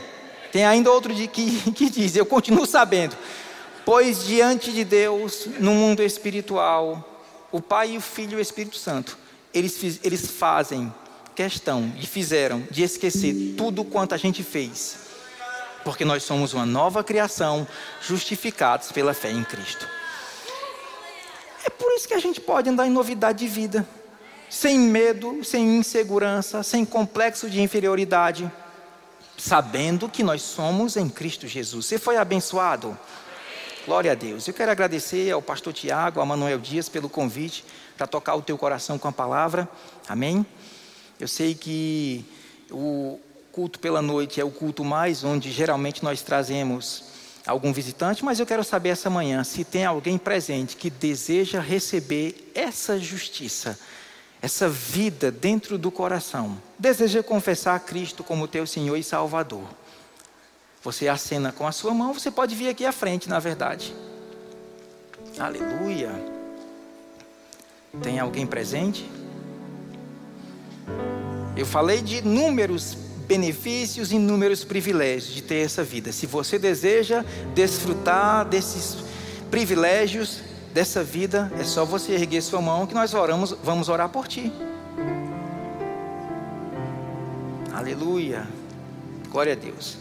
Tem 0.52 0.66
ainda 0.66 0.90
outro 0.90 1.14
que, 1.14 1.72
que 1.72 1.88
diz: 1.88 2.14
Eu 2.14 2.26
continuo 2.26 2.66
sabendo. 2.66 3.16
Pois 3.84 4.24
diante 4.24 4.72
de 4.72 4.82
Deus, 4.84 5.46
no 5.58 5.72
mundo 5.72 6.02
espiritual, 6.02 7.22
o 7.52 7.60
Pai, 7.60 7.96
o 7.96 8.00
Filho 8.00 8.32
e 8.32 8.36
o 8.36 8.40
Espírito 8.40 8.76
Santo, 8.76 9.18
eles, 9.52 10.00
eles 10.02 10.26
fazem 10.26 10.92
questão 11.34 11.92
e 12.00 12.06
fizeram 12.06 12.66
de 12.70 12.82
esquecer 12.82 13.54
tudo 13.56 13.84
quanto 13.84 14.14
a 14.14 14.16
gente 14.16 14.42
fez, 14.42 14.96
porque 15.84 16.04
nós 16.04 16.22
somos 16.22 16.54
uma 16.54 16.64
nova 16.64 17.04
criação, 17.04 17.66
justificados 18.00 18.90
pela 18.90 19.12
fé 19.12 19.30
em 19.30 19.44
Cristo. 19.44 19.86
É 21.64 21.70
por 21.70 21.92
isso 21.92 22.08
que 22.08 22.14
a 22.14 22.20
gente 22.20 22.40
pode 22.40 22.70
andar 22.70 22.86
em 22.86 22.90
novidade 22.90 23.40
de 23.40 23.48
vida, 23.48 23.86
sem 24.48 24.78
medo, 24.78 25.44
sem 25.44 25.76
insegurança, 25.76 26.62
sem 26.62 26.84
complexo 26.84 27.50
de 27.50 27.60
inferioridade 27.60 28.50
sabendo 29.36 30.08
que 30.08 30.22
nós 30.22 30.42
somos 30.42 30.96
em 30.96 31.08
Cristo 31.08 31.46
Jesus. 31.46 31.86
Você 31.86 31.98
foi 31.98 32.16
abençoado? 32.16 32.98
Glória 33.84 34.12
a 34.12 34.14
Deus. 34.14 34.48
Eu 34.48 34.54
quero 34.54 34.70
agradecer 34.70 35.30
ao 35.30 35.42
pastor 35.42 35.74
Tiago, 35.74 36.18
a 36.18 36.24
Manuel 36.24 36.58
Dias 36.58 36.88
pelo 36.88 37.06
convite 37.06 37.66
para 37.98 38.06
tocar 38.06 38.34
o 38.34 38.40
teu 38.40 38.56
coração 38.56 38.98
com 38.98 39.08
a 39.08 39.12
palavra. 39.12 39.68
Amém? 40.08 40.46
Eu 41.20 41.28
sei 41.28 41.54
que 41.54 42.24
o 42.70 43.20
culto 43.52 43.78
pela 43.78 44.00
noite 44.00 44.40
é 44.40 44.44
o 44.44 44.50
culto 44.50 44.82
mais 44.82 45.22
onde 45.22 45.52
geralmente 45.52 46.02
nós 46.02 46.22
trazemos 46.22 47.04
algum 47.46 47.74
visitante, 47.74 48.24
mas 48.24 48.40
eu 48.40 48.46
quero 48.46 48.64
saber 48.64 48.88
essa 48.88 49.10
manhã 49.10 49.44
se 49.44 49.64
tem 49.64 49.84
alguém 49.84 50.16
presente 50.16 50.76
que 50.76 50.88
deseja 50.88 51.60
receber 51.60 52.52
essa 52.54 52.98
justiça, 52.98 53.78
essa 54.40 54.66
vida 54.66 55.30
dentro 55.30 55.76
do 55.76 55.90
coração. 55.90 56.56
Deseja 56.78 57.22
confessar 57.22 57.74
a 57.74 57.80
Cristo 57.80 58.24
como 58.24 58.48
teu 58.48 58.66
Senhor 58.66 58.96
e 58.96 59.02
Salvador. 59.02 59.68
Você 60.84 61.08
acena 61.08 61.50
com 61.50 61.66
a 61.66 61.72
sua 61.72 61.94
mão, 61.94 62.12
você 62.12 62.30
pode 62.30 62.54
vir 62.54 62.68
aqui 62.68 62.84
à 62.84 62.92
frente, 62.92 63.28
na 63.28 63.38
verdade. 63.38 63.94
Aleluia. 65.38 66.12
Tem 68.02 68.20
alguém 68.20 68.46
presente? 68.46 69.10
Eu 71.56 71.64
falei 71.64 72.02
de 72.02 72.18
inúmeros 72.18 72.98
benefícios 73.26 74.12
inúmeros 74.12 74.64
privilégios 74.64 75.34
de 75.34 75.42
ter 75.42 75.64
essa 75.64 75.82
vida. 75.82 76.12
Se 76.12 76.26
você 76.26 76.58
deseja 76.58 77.24
desfrutar 77.54 78.44
desses 78.44 78.98
privilégios 79.50 80.42
dessa 80.74 81.02
vida, 81.02 81.50
é 81.58 81.64
só 81.64 81.86
você 81.86 82.12
erguer 82.12 82.42
sua 82.42 82.60
mão 82.60 82.86
que 82.86 82.92
nós 82.92 83.14
oramos, 83.14 83.56
vamos 83.62 83.88
orar 83.88 84.10
por 84.10 84.28
ti. 84.28 84.52
Aleluia. 87.72 88.46
Glória 89.30 89.54
a 89.54 89.56
Deus. 89.56 89.96